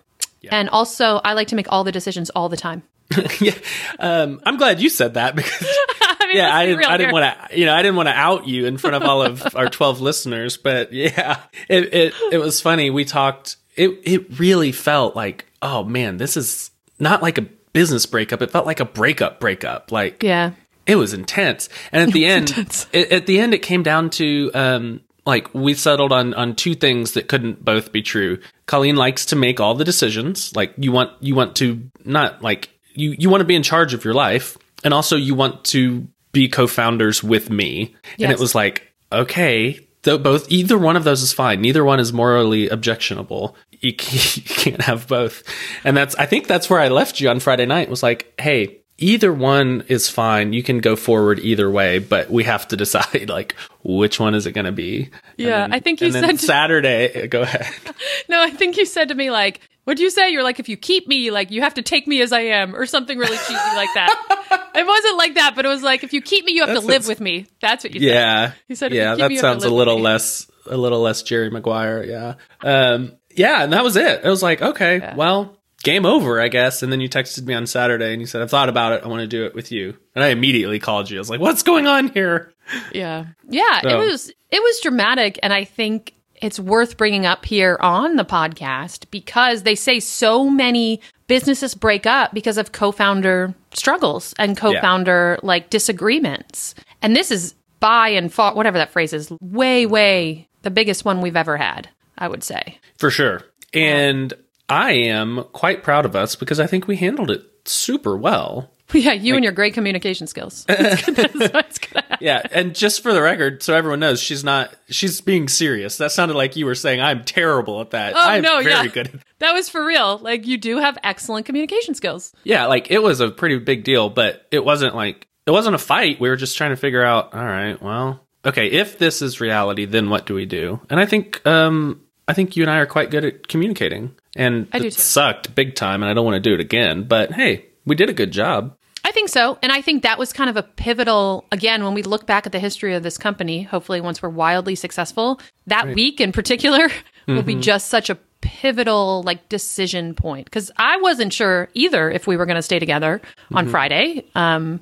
And 0.50 0.68
also, 0.68 1.20
I 1.24 1.32
like 1.34 1.48
to 1.48 1.56
make 1.56 1.66
all 1.70 1.84
the 1.84 1.92
decisions 1.92 2.30
all 2.30 2.48
the 2.48 2.56
time. 2.56 2.82
yeah. 3.40 3.54
Um, 3.98 4.40
I'm 4.44 4.56
glad 4.56 4.80
you 4.80 4.88
said 4.88 5.14
that 5.14 5.34
because 5.36 5.66
I 6.00 6.26
mean, 6.26 6.36
yeah, 6.36 6.54
I 6.54 6.66
didn't, 6.66 6.84
I 6.84 6.96
didn't 6.96 7.12
want 7.12 7.50
to, 7.50 7.58
you 7.58 7.66
know, 7.66 7.74
I 7.74 7.82
didn't 7.82 7.96
want 7.96 8.08
to 8.08 8.14
out 8.14 8.48
you 8.48 8.66
in 8.66 8.78
front 8.78 8.96
of 8.96 9.02
all 9.04 9.22
of 9.22 9.54
our 9.54 9.68
12 9.68 10.00
listeners, 10.00 10.56
but 10.56 10.92
yeah, 10.92 11.40
it, 11.68 11.94
it, 11.94 12.14
it 12.32 12.38
was 12.38 12.60
funny. 12.60 12.90
We 12.90 13.04
talked, 13.04 13.56
it, 13.76 13.90
it 14.02 14.38
really 14.40 14.72
felt 14.72 15.14
like, 15.14 15.46
oh 15.62 15.84
man, 15.84 16.16
this 16.16 16.36
is 16.36 16.70
not 16.98 17.22
like 17.22 17.38
a 17.38 17.42
business 17.72 18.06
breakup. 18.06 18.42
It 18.42 18.50
felt 18.50 18.66
like 18.66 18.80
a 18.80 18.84
breakup 18.84 19.38
breakup. 19.38 19.92
Like, 19.92 20.22
Yeah. 20.22 20.52
it 20.86 20.96
was 20.96 21.12
intense. 21.12 21.68
And 21.92 22.08
at 22.08 22.12
the 22.12 22.26
end, 22.26 22.50
it, 22.92 23.12
at 23.12 23.26
the 23.26 23.38
end, 23.38 23.54
it 23.54 23.58
came 23.62 23.82
down 23.84 24.10
to, 24.10 24.50
um, 24.54 25.00
like 25.26 25.52
we 25.52 25.74
settled 25.74 26.12
on 26.12 26.32
on 26.34 26.54
two 26.54 26.74
things 26.74 27.12
that 27.12 27.28
couldn't 27.28 27.64
both 27.64 27.92
be 27.92 28.00
true. 28.00 28.38
Colleen 28.66 28.96
likes 28.96 29.26
to 29.26 29.36
make 29.36 29.60
all 29.60 29.74
the 29.74 29.84
decisions. 29.84 30.54
Like 30.54 30.72
you 30.78 30.92
want 30.92 31.10
you 31.20 31.34
want 31.34 31.56
to 31.56 31.90
not 32.04 32.42
like 32.42 32.70
you 32.94 33.14
you 33.18 33.28
want 33.28 33.40
to 33.40 33.46
be 33.46 33.56
in 33.56 33.62
charge 33.62 33.92
of 33.92 34.04
your 34.04 34.14
life, 34.14 34.56
and 34.84 34.94
also 34.94 35.16
you 35.16 35.34
want 35.34 35.64
to 35.66 36.06
be 36.32 36.48
co-founders 36.48 37.22
with 37.22 37.50
me. 37.50 37.94
And 38.18 38.30
it 38.30 38.38
was 38.38 38.54
like 38.54 38.92
okay, 39.12 39.80
though 40.02 40.18
both 40.18 40.50
either 40.50 40.78
one 40.78 40.96
of 40.96 41.04
those 41.04 41.22
is 41.22 41.32
fine. 41.32 41.60
Neither 41.60 41.84
one 41.84 42.00
is 42.00 42.12
morally 42.12 42.68
objectionable. 42.68 43.56
You 43.72 43.92
can't 43.96 44.82
have 44.82 45.08
both, 45.08 45.42
and 45.84 45.96
that's 45.96 46.14
I 46.14 46.26
think 46.26 46.46
that's 46.46 46.70
where 46.70 46.80
I 46.80 46.88
left 46.88 47.20
you 47.20 47.28
on 47.28 47.40
Friday 47.40 47.66
night. 47.66 47.90
Was 47.90 48.02
like, 48.02 48.32
hey, 48.38 48.82
either 48.98 49.32
one 49.32 49.84
is 49.88 50.08
fine. 50.08 50.52
You 50.52 50.62
can 50.62 50.78
go 50.78 50.96
forward 50.96 51.38
either 51.40 51.70
way, 51.70 51.98
but 51.98 52.30
we 52.30 52.44
have 52.44 52.68
to 52.68 52.76
decide 52.76 53.28
like 53.28 53.54
which 53.84 54.18
one 54.18 54.34
is 54.34 54.46
it 54.46 54.52
going 54.52 54.64
to 54.66 54.72
be. 54.72 55.10
Yeah, 55.36 55.60
then- 55.62 55.72
I 55.72 55.80
think 55.80 56.00
you 56.00 56.10
said 56.12 56.26
to- 56.30 56.38
Saturday. 56.38 57.26
Go 57.30 57.42
ahead. 57.42 57.66
No, 58.28 58.42
I 58.42 58.50
think 58.50 58.76
you 58.76 58.86
said 58.86 59.08
to 59.08 59.14
me 59.14 59.30
like, 59.30 59.60
"What'd 59.84 60.00
you 60.00 60.10
say?" 60.10 60.30
You're 60.30 60.42
like, 60.42 60.58
"If 60.58 60.68
you 60.68 60.76
keep 60.76 61.06
me, 61.06 61.30
like 61.30 61.50
you 61.52 61.62
have 61.62 61.74
to 61.74 61.82
take 61.82 62.06
me 62.08 62.20
as 62.22 62.32
I 62.32 62.40
am," 62.40 62.74
or 62.74 62.86
something 62.86 63.16
really 63.18 63.36
cheesy 63.36 63.52
like 63.54 63.88
that. 63.94 64.70
It 64.74 64.84
wasn't 64.86 65.16
like 65.16 65.34
that, 65.34 65.54
but 65.54 65.64
it 65.64 65.68
was 65.68 65.82
like, 65.82 66.02
"If 66.02 66.12
you 66.12 66.20
keep 66.20 66.44
me, 66.44 66.52
you 66.52 66.62
have 66.62 66.68
to 66.70 66.74
That's- 66.80 66.88
live 66.88 67.06
with 67.08 67.20
me." 67.20 67.46
That's 67.60 67.84
what 67.84 67.94
you 67.94 68.00
said. 68.00 68.06
Yeah, 68.06 68.52
He 68.68 68.74
said, 68.74 68.92
yeah, 68.92 69.12
you 69.12 69.18
that 69.18 69.28
me, 69.28 69.34
you 69.36 69.40
to 69.40 69.46
sounds 69.46 69.64
a 69.64 69.70
little 69.70 70.00
less 70.00 70.50
a 70.66 70.76
little 70.76 71.00
less 71.00 71.22
Jerry 71.22 71.50
Maguire. 71.50 72.04
Yeah, 72.04 72.34
um, 72.62 73.12
yeah, 73.34 73.62
and 73.62 73.72
that 73.72 73.84
was 73.84 73.96
it. 73.96 74.24
It 74.24 74.28
was 74.28 74.42
like, 74.42 74.60
okay, 74.60 75.12
well, 75.16 75.56
game 75.86 76.04
over, 76.04 76.40
I 76.40 76.48
guess. 76.48 76.82
And 76.82 76.92
then 76.92 77.00
you 77.00 77.08
texted 77.08 77.44
me 77.46 77.54
on 77.54 77.66
Saturday 77.66 78.12
and 78.12 78.20
you 78.20 78.26
said, 78.26 78.42
I've 78.42 78.50
thought 78.50 78.68
about 78.68 78.92
it. 78.92 79.04
I 79.04 79.08
want 79.08 79.20
to 79.20 79.26
do 79.26 79.44
it 79.46 79.54
with 79.54 79.72
you. 79.72 79.96
And 80.14 80.22
I 80.22 80.28
immediately 80.28 80.78
called 80.78 81.08
you. 81.10 81.16
I 81.16 81.20
was 81.20 81.30
like, 81.30 81.40
what's 81.40 81.62
going 81.62 81.86
on 81.86 82.08
here? 82.08 82.52
Yeah. 82.92 83.26
Yeah, 83.48 83.80
So- 83.82 83.88
it 83.88 83.96
was 83.96 84.32
it 84.50 84.62
was 84.62 84.80
dramatic 84.80 85.38
and 85.42 85.52
I 85.52 85.64
think 85.64 86.12
it's 86.42 86.60
worth 86.60 86.96
bringing 86.98 87.24
up 87.24 87.46
here 87.46 87.78
on 87.80 88.16
the 88.16 88.24
podcast 88.24 89.06
because 89.10 89.62
they 89.62 89.74
say 89.74 90.00
so 90.00 90.50
many 90.50 91.00
businesses 91.28 91.74
break 91.74 92.04
up 92.06 92.34
because 92.34 92.58
of 92.58 92.72
co-founder 92.72 93.54
struggles 93.72 94.34
and 94.38 94.54
co-founder 94.56 95.38
like 95.42 95.70
disagreements. 95.70 96.74
And 97.00 97.16
this 97.16 97.30
is 97.30 97.54
by 97.80 98.08
and 98.08 98.32
far 98.32 98.54
whatever 98.54 98.76
that 98.78 98.90
phrase 98.90 99.12
is, 99.12 99.30
way 99.40 99.86
way 99.86 100.48
the 100.62 100.70
biggest 100.70 101.04
one 101.04 101.20
we've 101.22 101.36
ever 101.36 101.56
had, 101.56 101.88
I 102.18 102.28
would 102.28 102.42
say. 102.44 102.78
For 102.98 103.10
sure. 103.10 103.42
And 103.72 104.34
I 104.68 104.92
am 104.92 105.44
quite 105.52 105.82
proud 105.82 106.04
of 106.04 106.16
us 106.16 106.36
because 106.36 106.60
I 106.60 106.66
think 106.66 106.86
we 106.86 106.96
handled 106.96 107.30
it 107.30 107.44
super 107.64 108.16
well. 108.16 108.70
Yeah, 108.94 109.14
you 109.14 109.34
and 109.34 109.42
your 109.42 109.52
great 109.52 109.74
communication 109.74 110.28
skills. 110.28 110.64
That's 110.68 111.04
good. 111.04 111.16
That's 111.16 111.52
what's. 111.52 111.80
Yeah, 112.20 112.40
and 112.52 112.72
just 112.72 113.02
for 113.02 113.12
the 113.12 113.20
record, 113.20 113.60
so 113.62 113.74
everyone 113.74 113.98
knows, 113.98 114.20
she's 114.20 114.44
not. 114.44 114.72
She's 114.88 115.20
being 115.20 115.48
serious. 115.48 115.98
That 115.98 116.12
sounded 116.12 116.34
like 116.34 116.54
you 116.54 116.66
were 116.66 116.76
saying 116.76 117.00
I'm 117.00 117.24
terrible 117.24 117.80
at 117.80 117.90
that. 117.90 118.14
Oh 118.14 118.20
I'm 118.20 118.42
no, 118.42 118.62
very 118.62 118.86
yeah, 118.86 118.86
good. 118.86 119.08
At 119.08 119.20
that 119.40 119.52
was 119.52 119.68
for 119.68 119.84
real. 119.84 120.18
Like 120.18 120.46
you 120.46 120.56
do 120.56 120.78
have 120.78 120.96
excellent 121.02 121.46
communication 121.46 121.94
skills. 121.94 122.32
Yeah, 122.44 122.66
like 122.66 122.90
it 122.90 123.00
was 123.02 123.18
a 123.18 123.28
pretty 123.28 123.58
big 123.58 123.82
deal, 123.82 124.08
but 124.08 124.46
it 124.52 124.64
wasn't 124.64 124.94
like 124.94 125.26
it 125.46 125.50
wasn't 125.50 125.74
a 125.74 125.78
fight. 125.78 126.20
We 126.20 126.28
were 126.28 126.36
just 126.36 126.56
trying 126.56 126.70
to 126.70 126.76
figure 126.76 127.04
out. 127.04 127.34
All 127.34 127.44
right, 127.44 127.82
well, 127.82 128.20
okay, 128.46 128.68
if 128.68 128.98
this 128.98 129.20
is 129.20 129.40
reality, 129.40 129.84
then 129.84 130.08
what 130.10 130.26
do 130.26 130.34
we 130.34 130.46
do? 130.46 130.80
And 130.88 131.00
I 131.00 131.06
think, 131.06 131.44
um, 131.46 132.02
I 132.28 132.32
think 132.32 132.56
you 132.56 132.62
and 132.62 132.70
I 132.70 132.78
are 132.78 132.86
quite 132.86 133.10
good 133.10 133.24
at 133.24 133.48
communicating, 133.48 134.14
and 134.36 134.68
I 134.72 134.78
it 134.78 134.94
sucked 134.94 135.54
big 135.54 135.74
time, 135.74 136.02
and 136.02 136.10
I 136.10 136.14
don't 136.14 136.24
want 136.24 136.42
to 136.42 136.48
do 136.48 136.54
it 136.54 136.60
again. 136.60 137.04
But 137.04 137.32
hey, 137.32 137.66
we 137.84 137.94
did 137.94 138.10
a 138.10 138.12
good 138.12 138.30
job. 138.30 138.76
I 139.04 139.12
think 139.12 139.28
so. 139.28 139.56
And 139.62 139.70
I 139.70 139.82
think 139.82 140.02
that 140.02 140.18
was 140.18 140.32
kind 140.32 140.50
of 140.50 140.56
a 140.56 140.64
pivotal, 140.64 141.44
again, 141.52 141.84
when 141.84 141.94
we 141.94 142.02
look 142.02 142.26
back 142.26 142.44
at 142.44 142.50
the 142.50 142.58
history 142.58 142.92
of 142.92 143.04
this 143.04 143.16
company, 143.16 143.62
hopefully 143.62 144.00
once 144.00 144.20
we're 144.20 144.30
wildly 144.30 144.74
successful, 144.74 145.40
that 145.68 145.94
week 145.94 146.20
in 146.20 146.32
particular 146.32 146.88
will 147.28 147.44
be 147.44 147.54
just 147.54 147.86
such 147.86 148.10
a 148.10 148.16
pivotal 148.40 149.22
like 149.22 149.48
decision 149.48 150.14
point. 150.14 150.50
Cause 150.50 150.72
I 150.76 150.96
wasn't 150.96 151.32
sure 151.32 151.68
either 151.72 152.10
if 152.10 152.26
we 152.26 152.36
were 152.36 152.46
going 152.46 152.56
to 152.56 152.62
stay 152.62 152.80
together 152.80 153.22
on 153.52 153.68
Friday. 153.68 154.24
Um, 154.34 154.80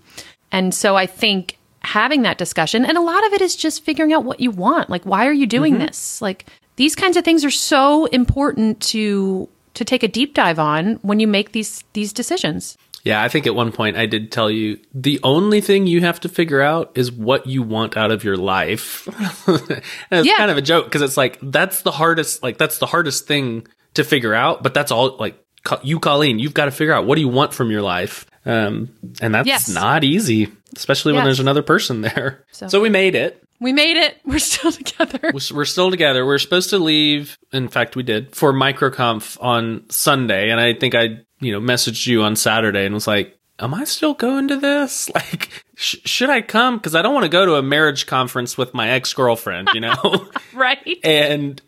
and 0.51 0.75
so 0.75 0.97
I 0.97 1.05
think 1.05 1.59
having 1.85 2.23
that 2.23 2.38
discussion, 2.38 2.85
and 2.85 2.97
a 2.97 3.00
lot 3.00 3.26
of 3.26 3.33
it 3.33 3.41
is 3.41 3.57
just 3.57 3.85
figuring 3.85 4.12
out 4.12 4.25
what 4.25 4.41
you 4.41 4.50
want. 4.50 4.91
Like, 4.91 5.05
why 5.05 5.26
are 5.26 5.33
you 5.33 5.47
doing 5.47 5.75
mm-hmm. 5.75 5.87
this? 5.87 6.21
Like, 6.23 6.47
these 6.76 6.95
kinds 6.95 7.17
of 7.17 7.25
things 7.25 7.45
are 7.45 7.50
so 7.50 8.07
important 8.07 8.81
to 8.83 9.49
to 9.75 9.85
take 9.85 10.03
a 10.03 10.09
deep 10.09 10.35
dive 10.35 10.59
on 10.59 10.95
when 11.03 11.21
you 11.21 11.26
make 11.26 11.53
these 11.53 11.85
these 11.93 12.12
decisions. 12.12 12.76
Yeah, 13.05 13.23
I 13.23 13.29
think 13.29 13.47
at 13.47 13.55
one 13.55 13.71
point 13.71 13.99
I 13.99 14.07
did 14.07 14.33
tell 14.33 14.50
you 14.50 14.79
the 14.95 15.21
only 15.23 15.61
thing 15.61 15.87
you 15.87 16.00
have 16.00 16.21
to 16.21 16.29
figure 16.29 16.62
out 16.62 16.91
is 16.95 17.12
what 17.12 17.47
you 17.47 17.62
want 17.62 17.99
out 17.99 18.11
of 18.11 18.25
your 18.25 18.38
life. 18.38 19.07
and 19.47 19.83
it's 20.11 20.26
Yeah. 20.26 20.38
kind 20.38 20.50
of 20.50 20.57
a 20.57 20.62
joke 20.62 20.87
because 20.87 21.03
it's 21.03 21.17
like 21.17 21.38
that's 21.43 21.83
the 21.83 21.91
hardest 21.91 22.43
like 22.43 22.57
that's 22.57 22.79
the 22.79 22.87
hardest 22.87 23.26
thing 23.26 23.67
to 23.93 24.05
figure 24.05 24.35
out, 24.35 24.62
but 24.62 24.73
that's 24.73 24.91
all 24.91 25.17
like 25.19 25.37
you 25.83 25.99
Colleen, 26.00 26.38
you've 26.38 26.54
got 26.54 26.66
to 26.66 26.71
figure 26.71 26.92
out 26.92 27.06
what 27.06 27.14
do 27.16 27.21
you 27.21 27.28
want 27.28 27.52
from 27.54 27.71
your 27.71 27.83
life. 27.83 28.26
Um 28.47 28.90
and 29.21 29.35
that's 29.35 29.47
Yes. 29.49 29.68
not 29.68 30.04
easy, 30.04 30.49
especially 30.76 31.12
when 31.12 31.21
Yes. 31.21 31.26
there's 31.26 31.40
another 31.40 31.62
person 31.62 32.00
there. 32.02 32.44
So- 32.52 32.68
so 32.68 32.80
we 32.80 32.88
made 32.90 33.14
it. 33.14 33.40
We 33.61 33.73
made 33.73 33.97
it. 33.97 34.18
We're 34.25 34.38
still 34.40 34.73
together. 34.73 35.18
We're- 35.23 35.38
We're 35.54 35.64
still 35.64 35.90
together. 35.90 36.26
We're 36.26 36.38
supposed 36.38 36.71
to 36.71 36.78
leave. 36.78 37.38
In 37.52 37.68
fact, 37.68 37.97
we 37.97 38.02
did 38.02 38.35
for 38.35 38.52
microconf 38.52 39.38
on 39.40 39.85
Sunday, 39.88 40.50
and 40.50 40.61
I 40.61 40.75
think 40.75 40.94
I, 40.94 41.21
you 41.40 41.52
know, 41.52 41.61
messaged 41.61 42.06
you 42.06 42.23
on 42.23 42.37
Saturday 42.37 42.85
and 42.85 42.92
was 42.94 43.06
like, 43.06 43.38
"Am 43.59 43.75
I 43.75 43.85
still 43.85 44.15
going 44.15 44.49
to 44.49 44.57
this? 44.57 45.11
Like, 45.15 45.65
sh- 45.77 45.97
should 46.05 46.31
I 46.31 46.43
come? 46.43 46.77
Because 46.77 46.95
I 46.95 47.03
don't 47.03 47.15
want 47.15 47.25
to 47.25 47.31
go 47.31 47.47
to 47.47 47.55
a 47.55 47.63
marriage 47.63 48.07
conference 48.07 48.59
with 48.59 48.75
my 48.75 48.91
ex 48.91 49.13
girlfriend, 49.13 49.71
you 49.75 49.81
know." 49.81 50.29
right? 50.55 50.99
and 51.05 51.61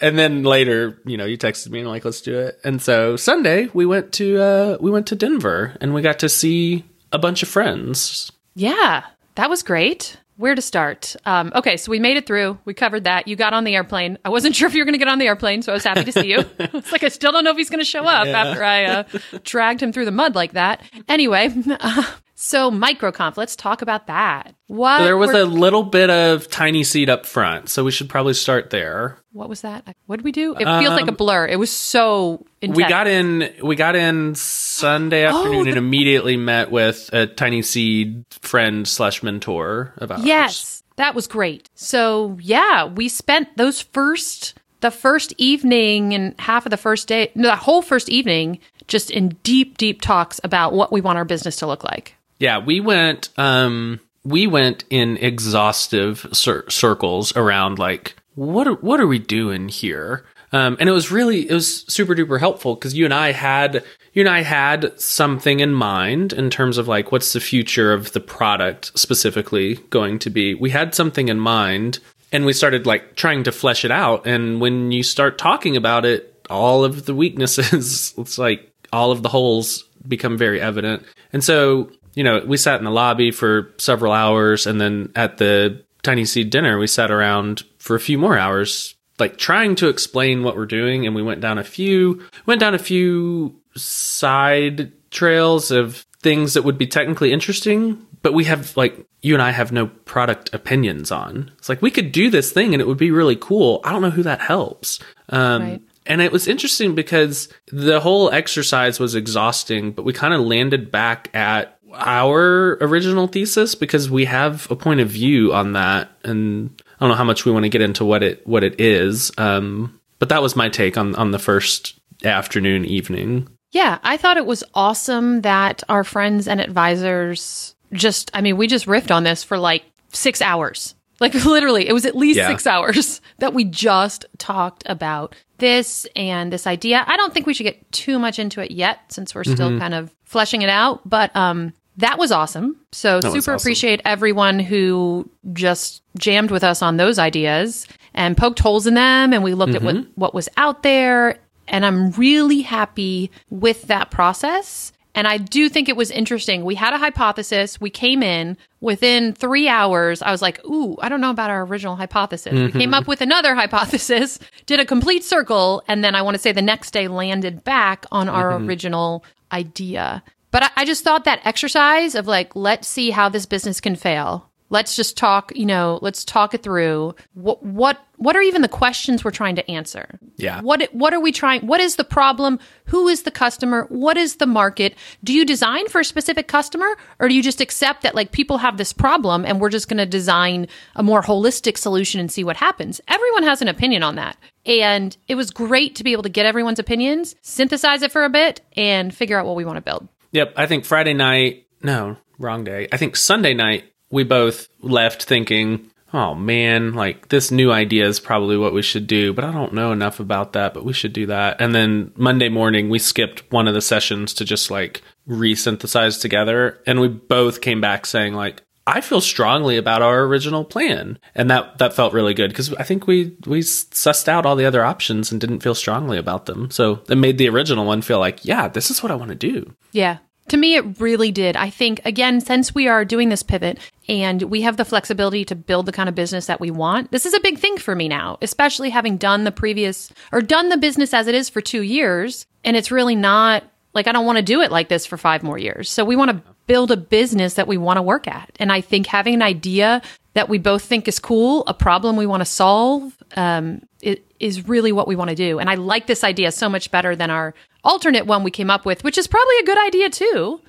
and 0.00 0.18
then 0.18 0.42
later, 0.42 1.00
you 1.04 1.16
know, 1.16 1.24
you 1.24 1.38
texted 1.38 1.70
me 1.70 1.80
and 1.80 1.88
like, 1.88 2.04
"Let's 2.04 2.20
do 2.20 2.38
it." 2.38 2.58
And 2.64 2.80
so 2.80 3.16
Sunday 3.16 3.68
we 3.72 3.86
went 3.86 4.12
to 4.14 4.40
uh 4.40 4.76
we 4.80 4.90
went 4.90 5.06
to 5.08 5.14
Denver 5.16 5.76
and 5.80 5.94
we 5.94 6.02
got 6.02 6.18
to 6.20 6.28
see 6.28 6.84
a 7.12 7.18
bunch 7.18 7.42
of 7.42 7.48
friends. 7.48 8.32
Yeah, 8.54 9.04
that 9.36 9.50
was 9.50 9.62
great. 9.62 10.16
Where 10.36 10.54
to 10.54 10.62
start? 10.62 11.14
Um, 11.26 11.52
okay, 11.54 11.76
so 11.76 11.90
we 11.90 11.98
made 11.98 12.16
it 12.16 12.26
through. 12.26 12.58
We 12.64 12.74
covered 12.74 13.04
that. 13.04 13.28
You 13.28 13.36
got 13.36 13.52
on 13.54 13.64
the 13.64 13.74
airplane. 13.76 14.18
I 14.24 14.30
wasn't 14.30 14.56
sure 14.56 14.66
if 14.66 14.74
you 14.74 14.80
were 14.80 14.84
going 14.84 14.94
to 14.94 14.98
get 14.98 15.08
on 15.08 15.18
the 15.18 15.26
airplane, 15.26 15.62
so 15.62 15.72
I 15.72 15.74
was 15.74 15.84
happy 15.84 16.04
to 16.04 16.12
see 16.12 16.30
you. 16.30 16.38
it's 16.58 16.90
like 16.92 17.04
I 17.04 17.08
still 17.08 17.32
don't 17.32 17.44
know 17.44 17.50
if 17.50 17.56
he's 17.56 17.70
going 17.70 17.80
to 17.80 17.84
show 17.84 18.04
up 18.04 18.26
after 18.26 18.64
I 18.64 18.84
uh, 18.84 19.04
dragged 19.44 19.82
him 19.82 19.92
through 19.92 20.06
the 20.06 20.10
mud 20.10 20.34
like 20.34 20.52
that. 20.52 20.82
Anyway, 21.08 21.52
uh, 21.80 22.02
so 22.34 22.70
microconf. 22.70 23.36
Let's 23.36 23.54
talk 23.56 23.82
about 23.82 24.06
that. 24.06 24.54
What 24.66 24.98
There 25.02 25.16
was 25.18 25.32
were- 25.32 25.40
a 25.40 25.44
little 25.44 25.82
bit 25.82 26.10
of 26.10 26.48
TinySeed 26.48 27.08
up 27.08 27.26
front, 27.26 27.68
so 27.68 27.84
we 27.84 27.90
should 27.90 28.08
probably 28.08 28.34
start 28.34 28.70
there. 28.70 29.18
What 29.32 29.48
was 29.48 29.62
that? 29.62 29.84
What 30.06 30.16
did 30.16 30.24
we 30.24 30.32
do? 30.32 30.54
It 30.54 30.64
feels 30.64 30.90
like 30.94 31.08
a 31.08 31.12
blur. 31.12 31.46
It 31.46 31.58
was 31.58 31.70
so 31.70 32.44
intense. 32.60 32.76
Um, 32.78 32.84
We 32.84 32.88
got 32.88 33.06
in. 33.06 33.50
We 33.62 33.76
got 33.76 33.96
in 33.96 34.34
Sunday 34.34 35.24
afternoon 35.24 35.64
the- 35.64 35.70
and 35.70 35.78
immediately 35.78 36.36
met 36.36 36.70
with 36.70 37.08
a 37.12 37.26
TinySeed 37.26 38.24
friend 38.40 38.86
slash 38.86 39.22
mentor 39.22 39.94
of 39.98 40.10
ours. 40.10 40.24
Yes, 40.24 40.82
that 40.96 41.14
was 41.14 41.26
great. 41.26 41.68
So 41.74 42.36
yeah, 42.42 42.84
we 42.86 43.08
spent 43.08 43.56
those 43.56 43.80
first 43.80 44.54
the 44.80 44.90
first 44.90 45.32
evening 45.38 46.12
and 46.12 46.34
half 46.40 46.66
of 46.66 46.70
the 46.70 46.76
first 46.76 47.06
day, 47.06 47.30
no, 47.36 47.48
the 47.48 47.54
whole 47.56 47.82
first 47.82 48.08
evening, 48.08 48.58
just 48.88 49.12
in 49.12 49.28
deep, 49.44 49.78
deep 49.78 50.00
talks 50.02 50.40
about 50.42 50.72
what 50.72 50.90
we 50.90 51.00
want 51.00 51.16
our 51.18 51.24
business 51.24 51.54
to 51.56 51.66
look 51.68 51.84
like. 51.84 52.16
yeah. 52.38 52.58
We 52.58 52.80
went. 52.80 53.28
Um, 53.38 54.00
we 54.24 54.46
went 54.46 54.84
in 54.90 55.16
exhaustive 55.18 56.26
cir- 56.32 56.68
circles 56.68 57.34
around 57.36 57.78
like 57.78 58.16
what 58.34 58.66
are, 58.66 58.74
what 58.74 59.00
are 59.00 59.06
we 59.06 59.18
doing 59.18 59.68
here? 59.68 60.24
Um, 60.52 60.76
and 60.78 60.88
it 60.88 60.92
was 60.92 61.10
really 61.10 61.48
it 61.48 61.54
was 61.54 61.84
super 61.88 62.14
duper 62.14 62.38
helpful 62.38 62.74
because 62.74 62.94
you 62.94 63.06
and 63.06 63.14
I 63.14 63.32
had 63.32 63.82
you 64.12 64.22
and 64.22 64.28
I 64.28 64.42
had 64.42 64.98
something 65.00 65.60
in 65.60 65.72
mind 65.72 66.34
in 66.34 66.50
terms 66.50 66.76
of 66.76 66.88
like 66.88 67.10
what's 67.10 67.32
the 67.32 67.40
future 67.40 67.92
of 67.92 68.12
the 68.12 68.20
product 68.20 68.98
specifically 68.98 69.76
going 69.88 70.18
to 70.20 70.30
be. 70.30 70.54
We 70.54 70.68
had 70.68 70.94
something 70.94 71.28
in 71.28 71.40
mind 71.40 72.00
and 72.32 72.44
we 72.44 72.52
started 72.52 72.86
like 72.86 73.16
trying 73.16 73.44
to 73.44 73.52
flesh 73.52 73.84
it 73.84 73.90
out. 73.90 74.26
And 74.26 74.60
when 74.60 74.92
you 74.92 75.02
start 75.02 75.38
talking 75.38 75.76
about 75.76 76.04
it, 76.04 76.46
all 76.50 76.84
of 76.84 77.06
the 77.06 77.14
weaknesses, 77.14 78.12
it's 78.18 78.36
like 78.36 78.70
all 78.92 79.10
of 79.10 79.22
the 79.22 79.30
holes 79.30 79.84
become 80.06 80.36
very 80.36 80.60
evident. 80.60 81.04
And 81.32 81.42
so, 81.42 81.90
you 82.14 82.24
know, 82.24 82.44
we 82.46 82.58
sat 82.58 82.78
in 82.78 82.84
the 82.84 82.90
lobby 82.90 83.30
for 83.30 83.72
several 83.78 84.12
hours 84.12 84.66
and 84.66 84.78
then 84.78 85.12
at 85.16 85.38
the 85.38 85.82
TinySeed 86.02 86.50
dinner, 86.50 86.78
we 86.78 86.86
sat 86.86 87.10
around 87.10 87.62
for 87.82 87.96
a 87.96 88.00
few 88.00 88.16
more 88.16 88.38
hours, 88.38 88.94
like 89.18 89.36
trying 89.38 89.74
to 89.74 89.88
explain 89.88 90.44
what 90.44 90.56
we're 90.56 90.66
doing. 90.66 91.04
And 91.04 91.16
we 91.16 91.22
went 91.22 91.40
down 91.40 91.58
a 91.58 91.64
few, 91.64 92.22
went 92.46 92.60
down 92.60 92.76
a 92.76 92.78
few 92.78 93.60
side 93.74 94.92
trails 95.10 95.72
of 95.72 96.06
things 96.22 96.54
that 96.54 96.62
would 96.62 96.78
be 96.78 96.86
technically 96.86 97.32
interesting, 97.32 98.06
but 98.22 98.34
we 98.34 98.44
have 98.44 98.76
like 98.76 99.04
you 99.20 99.34
and 99.34 99.42
I 99.42 99.50
have 99.50 99.72
no 99.72 99.88
product 99.88 100.54
opinions 100.54 101.10
on. 101.10 101.50
It's 101.58 101.68
like 101.68 101.82
we 101.82 101.90
could 101.90 102.12
do 102.12 102.30
this 102.30 102.52
thing 102.52 102.72
and 102.72 102.80
it 102.80 102.86
would 102.86 102.98
be 102.98 103.10
really 103.10 103.34
cool. 103.34 103.80
I 103.82 103.90
don't 103.90 104.02
know 104.02 104.10
who 104.10 104.22
that 104.22 104.40
helps. 104.40 105.00
Um, 105.28 105.62
Right. 105.62 105.82
And 106.04 106.20
it 106.20 106.32
was 106.32 106.48
interesting 106.48 106.96
because 106.96 107.48
the 107.72 108.00
whole 108.00 108.30
exercise 108.30 108.98
was 108.98 109.14
exhausting, 109.14 109.92
but 109.92 110.04
we 110.04 110.12
kind 110.12 110.34
of 110.34 110.40
landed 110.40 110.90
back 110.90 111.30
at 111.32 111.78
our 111.94 112.78
original 112.80 113.26
thesis 113.26 113.74
because 113.74 114.10
we 114.10 114.24
have 114.24 114.68
a 114.70 114.76
point 114.76 115.00
of 115.00 115.08
view 115.08 115.52
on 115.52 115.72
that, 115.74 116.10
and 116.24 116.82
I 117.02 117.04
don't 117.04 117.10
know 117.10 117.16
how 117.16 117.24
much 117.24 117.44
we 117.44 117.50
want 117.50 117.64
to 117.64 117.68
get 117.68 117.80
into 117.80 118.04
what 118.04 118.22
it 118.22 118.46
what 118.46 118.62
it 118.62 118.80
is. 118.80 119.32
Um, 119.36 119.98
but 120.20 120.28
that 120.28 120.40
was 120.40 120.54
my 120.54 120.68
take 120.68 120.96
on 120.96 121.16
on 121.16 121.32
the 121.32 121.38
first 121.40 121.98
afternoon 122.24 122.84
evening. 122.84 123.48
Yeah, 123.72 123.98
I 124.04 124.16
thought 124.16 124.36
it 124.36 124.46
was 124.46 124.62
awesome 124.72 125.40
that 125.40 125.82
our 125.88 126.04
friends 126.04 126.46
and 126.46 126.60
advisors 126.60 127.74
just, 127.92 128.30
I 128.34 128.40
mean, 128.40 128.56
we 128.56 128.68
just 128.68 128.86
riffed 128.86 129.10
on 129.12 129.24
this 129.24 129.42
for 129.42 129.58
like 129.58 129.82
six 130.12 130.40
hours. 130.40 130.94
Like 131.18 131.34
literally, 131.44 131.88
it 131.88 131.92
was 131.92 132.06
at 132.06 132.14
least 132.14 132.36
Yeah. 132.36 132.46
six 132.46 132.68
hours 132.68 133.20
that 133.38 133.52
we 133.52 133.64
just 133.64 134.24
talked 134.38 134.84
about 134.86 135.34
this 135.58 136.06
and 136.14 136.52
this 136.52 136.68
idea. 136.68 137.02
I 137.04 137.16
don't 137.16 137.34
think 137.34 137.46
we 137.48 137.54
should 137.54 137.64
get 137.64 137.90
too 137.90 138.20
much 138.20 138.38
into 138.38 138.60
it 138.60 138.70
yet 138.70 139.00
since 139.12 139.34
we're 139.34 139.42
still 139.42 139.76
kind 139.76 139.94
of 139.94 140.14
fleshing 140.24 140.62
it 140.62 140.68
out, 140.70 141.08
but 141.08 141.34
um 141.34 141.72
that 141.98 142.18
was 142.18 142.32
awesome. 142.32 142.76
So 142.92 143.16
was 143.16 143.24
super 143.24 143.36
awesome. 143.36 143.54
appreciate 143.54 144.00
everyone 144.04 144.58
who 144.58 145.28
just 145.52 146.02
jammed 146.18 146.50
with 146.50 146.64
us 146.64 146.82
on 146.82 146.96
those 146.96 147.18
ideas 147.18 147.86
and 148.14 148.36
poked 148.36 148.58
holes 148.58 148.86
in 148.86 148.94
them 148.94 149.32
and 149.32 149.42
we 149.42 149.54
looked 149.54 149.74
at 149.74 149.82
what 149.82 149.96
mm-hmm. 149.96 150.10
what 150.14 150.34
was 150.34 150.48
out 150.56 150.82
there 150.82 151.38
and 151.68 151.86
I'm 151.86 152.10
really 152.12 152.62
happy 152.62 153.30
with 153.50 153.82
that 153.84 154.10
process. 154.10 154.92
And 155.14 155.28
I 155.28 155.36
do 155.36 155.68
think 155.68 155.90
it 155.90 155.96
was 155.96 156.10
interesting. 156.10 156.64
We 156.64 156.74
had 156.74 156.94
a 156.94 156.98
hypothesis. 156.98 157.78
We 157.80 157.90
came 157.90 158.22
in 158.22 158.56
within 158.80 159.34
three 159.34 159.68
hours. 159.68 160.22
I 160.22 160.30
was 160.30 160.40
like, 160.40 160.64
ooh, 160.64 160.96
I 161.02 161.10
don't 161.10 161.20
know 161.20 161.30
about 161.30 161.50
our 161.50 161.66
original 161.66 161.96
hypothesis. 161.96 162.52
We 162.52 162.72
came 162.72 162.94
up 162.94 163.02
mm-hmm. 163.02 163.10
with 163.10 163.20
another 163.20 163.54
hypothesis, 163.62 164.38
did 164.64 164.80
a 164.80 164.86
complete 164.86 165.22
circle, 165.22 165.82
and 165.86 166.02
then 166.02 166.14
I 166.14 166.22
want 166.22 166.34
to 166.34 166.38
say 166.38 166.52
the 166.52 166.62
next 166.62 166.92
day 166.92 167.08
landed 167.08 167.62
back 167.62 168.06
on 168.10 168.28
our 168.28 168.52
mm-hmm. 168.52 168.68
original 168.68 169.24
idea. 169.52 170.22
But 170.52 170.62
I, 170.64 170.70
I 170.76 170.84
just 170.84 171.02
thought 171.02 171.24
that 171.24 171.40
exercise 171.44 172.14
of 172.14 172.28
like, 172.28 172.54
let's 172.54 172.86
see 172.86 173.10
how 173.10 173.28
this 173.28 173.46
business 173.46 173.80
can 173.80 173.96
fail. 173.96 174.48
Let's 174.70 174.96
just 174.96 175.18
talk, 175.18 175.52
you 175.54 175.66
know, 175.66 175.98
let's 176.00 176.24
talk 176.24 176.54
it 176.54 176.62
through. 176.62 177.14
What 177.34 177.62
what 177.62 177.98
what 178.16 178.36
are 178.36 178.40
even 178.40 178.62
the 178.62 178.68
questions 178.68 179.22
we're 179.22 179.30
trying 179.30 179.56
to 179.56 179.70
answer? 179.70 180.18
Yeah. 180.36 180.62
What 180.62 180.88
what 180.94 181.12
are 181.12 181.20
we 181.20 181.30
trying 181.30 181.66
what 181.66 181.82
is 181.82 181.96
the 181.96 182.04
problem? 182.04 182.58
Who 182.86 183.06
is 183.06 183.24
the 183.24 183.30
customer? 183.30 183.84
What 183.90 184.16
is 184.16 184.36
the 184.36 184.46
market? 184.46 184.94
Do 185.22 185.34
you 185.34 185.44
design 185.44 185.88
for 185.88 186.00
a 186.00 186.04
specific 186.06 186.48
customer 186.48 186.96
or 187.18 187.28
do 187.28 187.34
you 187.34 187.42
just 187.42 187.60
accept 187.60 188.02
that 188.02 188.14
like 188.14 188.32
people 188.32 188.56
have 188.58 188.78
this 188.78 188.94
problem 188.94 189.44
and 189.44 189.60
we're 189.60 189.68
just 189.68 189.88
going 189.88 189.98
to 189.98 190.06
design 190.06 190.68
a 190.96 191.02
more 191.02 191.20
holistic 191.20 191.76
solution 191.76 192.18
and 192.18 192.32
see 192.32 192.42
what 192.42 192.56
happens? 192.56 192.98
Everyone 193.08 193.42
has 193.42 193.60
an 193.60 193.68
opinion 193.68 194.02
on 194.02 194.14
that. 194.14 194.38
And 194.64 195.14
it 195.28 195.34
was 195.34 195.50
great 195.50 195.96
to 195.96 196.04
be 196.04 196.12
able 196.12 196.22
to 196.22 196.30
get 196.30 196.46
everyone's 196.46 196.78
opinions, 196.78 197.34
synthesize 197.42 198.00
it 198.00 198.10
for 198.10 198.24
a 198.24 198.30
bit 198.30 198.62
and 198.74 199.14
figure 199.14 199.38
out 199.38 199.44
what 199.44 199.56
we 199.56 199.66
want 199.66 199.76
to 199.76 199.82
build. 199.82 200.08
Yep. 200.32 200.54
I 200.56 200.66
think 200.66 200.84
Friday 200.84 201.14
night, 201.14 201.66
no, 201.82 202.16
wrong 202.38 202.64
day. 202.64 202.88
I 202.92 202.96
think 202.96 203.16
Sunday 203.16 203.54
night, 203.54 203.84
we 204.10 204.24
both 204.24 204.68
left 204.80 205.22
thinking, 205.22 205.90
oh 206.12 206.34
man, 206.34 206.94
like 206.94 207.28
this 207.28 207.50
new 207.50 207.72
idea 207.72 208.06
is 208.06 208.20
probably 208.20 208.56
what 208.56 208.74
we 208.74 208.82
should 208.82 209.06
do, 209.06 209.32
but 209.32 209.44
I 209.44 209.52
don't 209.52 209.72
know 209.72 209.92
enough 209.92 210.20
about 210.20 210.52
that, 210.52 210.74
but 210.74 210.84
we 210.84 210.92
should 210.92 211.12
do 211.12 211.26
that. 211.26 211.60
And 211.60 211.74
then 211.74 212.12
Monday 212.16 212.48
morning, 212.48 212.90
we 212.90 212.98
skipped 212.98 213.50
one 213.50 213.68
of 213.68 213.74
the 213.74 213.80
sessions 213.80 214.34
to 214.34 214.44
just 214.44 214.70
like 214.70 215.02
resynthesize 215.28 216.20
together. 216.20 216.80
And 216.86 217.00
we 217.00 217.08
both 217.08 217.60
came 217.60 217.80
back 217.80 218.06
saying, 218.06 218.34
like, 218.34 218.62
I 218.86 219.00
feel 219.00 219.20
strongly 219.20 219.76
about 219.76 220.02
our 220.02 220.22
original 220.22 220.64
plan. 220.64 221.18
And 221.34 221.50
that, 221.50 221.78
that 221.78 221.94
felt 221.94 222.12
really 222.12 222.34
good 222.34 222.50
because 222.50 222.72
I 222.74 222.82
think 222.82 223.06
we, 223.06 223.36
we 223.46 223.60
sussed 223.60 224.28
out 224.28 224.44
all 224.44 224.56
the 224.56 224.64
other 224.64 224.84
options 224.84 225.30
and 225.30 225.40
didn't 225.40 225.60
feel 225.60 225.74
strongly 225.74 226.18
about 226.18 226.46
them. 226.46 226.70
So 226.70 227.02
it 227.08 227.16
made 227.16 227.38
the 227.38 227.48
original 227.48 227.86
one 227.86 228.02
feel 228.02 228.18
like, 228.18 228.44
yeah, 228.44 228.68
this 228.68 228.90
is 228.90 229.02
what 229.02 229.12
I 229.12 229.14
want 229.14 229.28
to 229.30 229.36
do. 229.36 229.72
Yeah. 229.92 230.18
To 230.48 230.56
me, 230.56 230.74
it 230.74 231.00
really 231.00 231.30
did. 231.30 231.56
I 231.56 231.70
think, 231.70 232.00
again, 232.04 232.40
since 232.40 232.74
we 232.74 232.88
are 232.88 233.04
doing 233.04 233.28
this 233.28 233.44
pivot 233.44 233.78
and 234.08 234.42
we 234.42 234.62
have 234.62 234.76
the 234.76 234.84
flexibility 234.84 235.44
to 235.44 235.54
build 235.54 235.86
the 235.86 235.92
kind 235.92 236.08
of 236.08 236.16
business 236.16 236.46
that 236.46 236.60
we 236.60 236.72
want, 236.72 237.12
this 237.12 237.24
is 237.24 237.32
a 237.32 237.40
big 237.40 237.58
thing 237.58 237.78
for 237.78 237.94
me 237.94 238.08
now, 238.08 238.38
especially 238.42 238.90
having 238.90 239.16
done 239.16 239.44
the 239.44 239.52
previous 239.52 240.12
or 240.32 240.42
done 240.42 240.68
the 240.68 240.76
business 240.76 241.14
as 241.14 241.28
it 241.28 241.36
is 241.36 241.48
for 241.48 241.60
two 241.60 241.82
years. 241.82 242.44
And 242.64 242.76
it's 242.76 242.90
really 242.90 243.14
not 243.14 243.62
like 243.94 244.08
I 244.08 244.12
don't 244.12 244.26
want 244.26 244.38
to 244.38 244.42
do 244.42 244.60
it 244.62 244.72
like 244.72 244.88
this 244.88 245.06
for 245.06 245.16
five 245.16 245.42
more 245.42 245.58
years. 245.58 245.90
So 245.90 246.04
we 246.04 246.16
want 246.16 246.30
to 246.32 246.51
build 246.66 246.90
a 246.90 246.96
business 246.96 247.54
that 247.54 247.68
we 247.68 247.76
want 247.76 247.98
to 247.98 248.02
work 248.02 248.26
at. 248.28 248.50
And 248.56 248.72
I 248.72 248.80
think 248.80 249.06
having 249.06 249.34
an 249.34 249.42
idea 249.42 250.02
that 250.34 250.48
we 250.48 250.58
both 250.58 250.82
think 250.82 251.08
is 251.08 251.18
cool, 251.18 251.64
a 251.66 251.74
problem 251.74 252.16
we 252.16 252.26
want 252.26 252.40
to 252.40 252.46
solve, 252.46 253.14
um, 253.36 253.82
it 254.00 254.24
is 254.40 254.66
really 254.66 254.92
what 254.92 255.06
we 255.06 255.16
want 255.16 255.30
to 255.30 255.36
do. 255.36 255.58
And 255.58 255.68
I 255.68 255.74
like 255.74 256.06
this 256.06 256.24
idea 256.24 256.50
so 256.52 256.68
much 256.68 256.90
better 256.90 257.14
than 257.14 257.30
our 257.30 257.54
alternate 257.84 258.26
one 258.26 258.44
we 258.44 258.50
came 258.50 258.70
up 258.70 258.84
with, 258.84 259.02
which 259.04 259.18
is 259.18 259.26
probably 259.26 259.56
a 259.60 259.64
good 259.64 259.78
idea 259.86 260.08
too, 260.10 260.60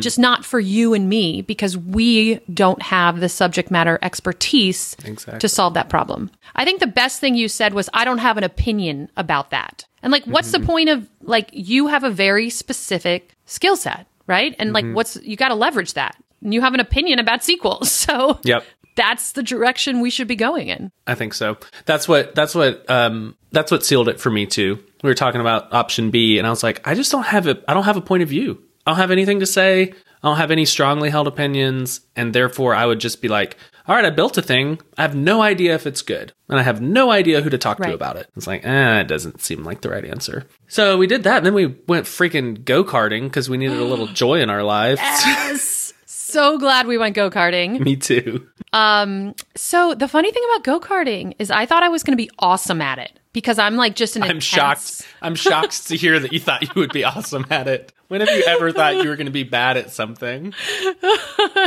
just 0.00 0.18
not 0.18 0.44
for 0.44 0.58
you 0.58 0.94
and 0.94 1.08
me 1.08 1.42
because 1.42 1.76
we 1.76 2.40
don't 2.52 2.80
have 2.82 3.20
the 3.20 3.28
subject 3.28 3.70
matter 3.70 3.98
expertise 4.02 4.96
Exactly. 5.04 5.38
to 5.38 5.48
solve 5.48 5.74
that 5.74 5.88
problem. 5.90 6.30
I 6.54 6.64
think 6.64 6.80
the 6.80 6.86
best 6.86 7.20
thing 7.20 7.34
you 7.34 7.48
said 7.48 7.74
was, 7.74 7.90
I 7.92 8.04
don't 8.04 8.18
have 8.18 8.38
an 8.38 8.44
opinion 8.44 9.10
about 9.16 9.50
that. 9.50 9.86
And 10.02 10.10
like, 10.10 10.24
what's 10.24 10.50
the 10.50 10.60
point 10.60 10.88
of 10.88 11.06
like, 11.20 11.50
you 11.52 11.88
have 11.88 12.04
a 12.04 12.10
very 12.10 12.48
specific 12.50 13.34
skill 13.44 13.76
set, 13.76 14.06
right? 14.26 14.54
And 14.58 14.72
like, 14.72 14.86
what's, 14.92 15.16
you 15.22 15.36
got 15.36 15.48
to 15.48 15.54
leverage 15.54 15.94
that. 15.94 16.16
And 16.42 16.52
you 16.52 16.60
have 16.60 16.74
an 16.74 16.80
opinion 16.80 17.18
about 17.18 17.44
sequels, 17.44 17.90
So 18.02 18.38
Yep. 18.44 18.64
that's 18.96 19.32
the 19.32 19.42
direction 19.42 20.00
we 20.00 20.10
should 20.10 20.28
be 20.28 20.36
going 20.36 20.68
in. 20.68 20.90
I 21.06 21.14
think 21.14 21.34
so. 21.34 21.56
That's 21.86 22.06
what 22.08 22.34
that's 22.34 22.54
what 22.54 22.88
um 22.90 23.36
that's 23.52 23.70
what 23.70 23.84
sealed 23.84 24.08
it 24.08 24.20
for 24.20 24.30
me 24.30 24.46
too. 24.46 24.78
We 25.02 25.10
were 25.10 25.14
talking 25.14 25.40
about 25.40 25.72
option 25.72 26.10
B 26.10 26.38
and 26.38 26.46
I 26.46 26.50
was 26.50 26.62
like, 26.62 26.86
I 26.86 26.94
just 26.94 27.10
don't 27.12 27.26
have 27.26 27.46
a 27.46 27.62
I 27.68 27.74
don't 27.74 27.84
have 27.84 27.96
a 27.96 28.00
point 28.02 28.22
of 28.22 28.28
view. 28.28 28.62
I 28.86 28.90
don't 28.90 28.98
have 28.98 29.10
anything 29.10 29.40
to 29.40 29.46
say. 29.46 29.92
I 30.24 30.28
don't 30.28 30.36
have 30.36 30.50
any 30.50 30.64
strongly 30.64 31.10
held 31.10 31.26
opinions 31.26 32.00
and 32.16 32.32
therefore 32.34 32.74
I 32.74 32.86
would 32.86 33.00
just 33.00 33.22
be 33.22 33.28
like, 33.28 33.56
all 33.92 33.96
right, 33.98 34.06
I 34.06 34.10
built 34.10 34.38
a 34.38 34.42
thing. 34.42 34.78
I 34.96 35.02
have 35.02 35.14
no 35.14 35.42
idea 35.42 35.74
if 35.74 35.86
it's 35.86 36.00
good. 36.00 36.32
And 36.48 36.58
I 36.58 36.62
have 36.62 36.80
no 36.80 37.10
idea 37.10 37.42
who 37.42 37.50
to 37.50 37.58
talk 37.58 37.78
Right. 37.78 37.88
to 37.88 37.94
about 37.94 38.16
it. 38.16 38.26
It's 38.36 38.46
like, 38.46 38.64
eh, 38.64 39.00
it 39.00 39.06
doesn't 39.08 39.42
seem 39.42 39.64
like 39.64 39.82
the 39.82 39.90
right 39.90 40.04
answer. 40.04 40.46
So 40.66 40.96
we 40.96 41.06
did 41.06 41.24
that 41.24 41.36
and 41.38 41.46
then 41.46 41.52
we 41.52 41.66
went 41.86 42.06
freaking 42.06 42.64
go-karting 42.64 43.24
because 43.24 43.50
we 43.50 43.58
needed 43.58 43.76
a 43.78 43.84
little 43.84 44.06
joy 44.22 44.40
in 44.40 44.48
our 44.48 44.62
lives. 44.62 45.00
Yes. 45.02 45.92
so 46.06 46.58
glad 46.58 46.86
we 46.86 46.96
went 46.96 47.14
go 47.14 47.28
karting. 47.30 47.80
me 47.84 47.96
too. 47.96 48.46
Um, 48.72 49.34
So 49.56 49.94
the 49.94 50.08
funny 50.08 50.32
thing 50.32 50.42
about 50.54 50.64
go 50.64 50.80
karting 50.80 51.34
is 51.38 51.50
I 51.50 51.66
thought 51.66 51.82
I 51.82 51.90
was 51.90 52.02
going 52.02 52.16
to 52.16 52.22
be 52.22 52.30
awesome 52.38 52.80
at 52.80 52.98
it 52.98 53.18
because 53.34 53.58
I'm 53.58 53.76
like 53.76 53.94
just 53.94 54.16
an 54.16 54.22
I'm 54.22 54.30
intense- 54.30 54.44
shocked. 54.44 55.02
I'm 55.20 55.34
shocked 55.34 55.88
to 55.88 55.96
hear 55.96 56.18
that 56.18 56.32
you 56.32 56.40
thought 56.40 56.62
you 56.62 56.70
would 56.76 56.92
be 56.94 57.04
awesome 57.04 57.44
at 57.50 57.68
it. 57.68 57.92
When 58.12 58.20
have 58.20 58.28
you 58.28 58.44
ever 58.46 58.72
thought 58.72 58.96
you 59.02 59.08
were 59.08 59.16
going 59.16 59.24
to 59.32 59.32
be 59.32 59.42
bad 59.42 59.78
at 59.78 59.90
something? 59.90 60.52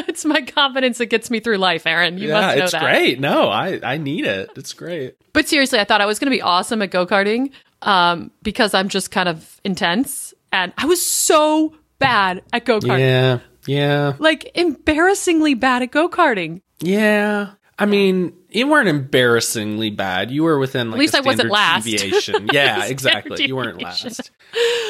it's 0.06 0.24
my 0.26 0.42
confidence 0.44 1.00
that 1.00 1.08
gets 1.08 1.32
me 1.32 1.40
through 1.40 1.58
life, 1.58 1.88
Aaron. 1.88 2.20
You 2.20 2.28
yeah, 2.28 2.34
must 2.40 2.58
know 2.58 2.64
it's 2.66 2.72
that. 2.74 2.82
great. 2.84 3.20
No, 3.20 3.50
I 3.50 3.80
I 3.82 3.98
need 3.98 4.26
it. 4.26 4.52
It's 4.56 4.72
great. 4.72 5.16
But 5.34 5.48
seriously, 5.48 5.80
I 5.80 5.86
thought 5.86 6.02
I 6.02 6.06
was 6.06 6.20
going 6.20 6.28
to 6.28 6.36
be 6.38 6.44
awesome 6.44 6.84
at 6.84 6.92
go 6.92 7.08
karting 7.08 7.50
um, 7.82 8.30
because 8.44 8.76
I'm 8.76 8.90
just 8.90 9.10
kind 9.10 9.28
of 9.28 9.60
intense, 9.64 10.36
and 10.52 10.72
I 10.78 10.86
was 10.86 11.04
so 11.04 11.74
bad 11.98 12.44
at 12.54 12.64
go 12.64 12.80
karting, 12.80 13.00
Yeah, 13.00 13.40
yeah, 13.66 14.14
like 14.20 14.52
embarrassingly 14.54 15.56
bad 15.56 15.82
at 15.82 15.90
go 15.90 16.08
karting. 16.08 16.62
yeah. 16.80 17.54
I 17.78 17.86
mean, 17.86 18.34
you 18.50 18.68
weren't 18.68 18.88
embarrassingly 18.88 19.90
bad. 19.90 20.32
You 20.32 20.44
were 20.44 20.58
within 20.58 20.92
like 20.92 20.98
at 20.98 21.00
least 21.00 21.14
a 21.14 21.18
I 21.18 21.22
wasn't 21.22 21.52
last. 21.52 21.84
deviation. 21.86 22.50
Yeah, 22.54 22.86
exactly. 22.86 23.46
You 23.46 23.56
weren't 23.56 23.82
last. 23.82 24.32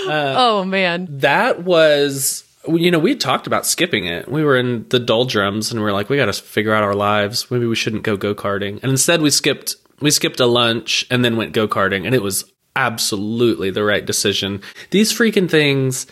Uh, 0.07 0.33
oh 0.37 0.63
man, 0.63 1.07
That 1.09 1.63
was 1.63 2.43
you 2.67 2.89
know, 2.91 2.99
we 2.99 3.15
talked 3.15 3.47
about 3.47 3.65
skipping 3.65 4.05
it. 4.05 4.27
We 4.29 4.43
were 4.43 4.57
in 4.57 4.87
the 4.89 4.99
doldrums 4.99 5.71
and 5.71 5.79
we 5.81 5.87
are 5.87 5.93
like, 5.93 6.09
we 6.09 6.17
got 6.17 6.25
to 6.25 6.33
figure 6.33 6.73
out 6.73 6.83
our 6.83 6.95
lives. 6.95 7.49
Maybe 7.51 7.65
we 7.67 7.75
shouldn't 7.75 8.03
go 8.03 8.17
go-karting. 8.17 8.81
And 8.81 8.85
instead 8.85 9.21
we 9.21 9.29
skipped 9.29 9.75
we 9.99 10.11
skipped 10.11 10.39
a 10.39 10.45
lunch 10.45 11.05
and 11.09 11.23
then 11.23 11.37
went 11.37 11.53
go-karting 11.53 12.05
and 12.05 12.13
it 12.15 12.21
was 12.21 12.51
absolutely 12.75 13.69
the 13.71 13.83
right 13.83 14.05
decision. 14.05 14.61
These 14.91 15.13
freaking 15.13 15.49
things 15.49 16.07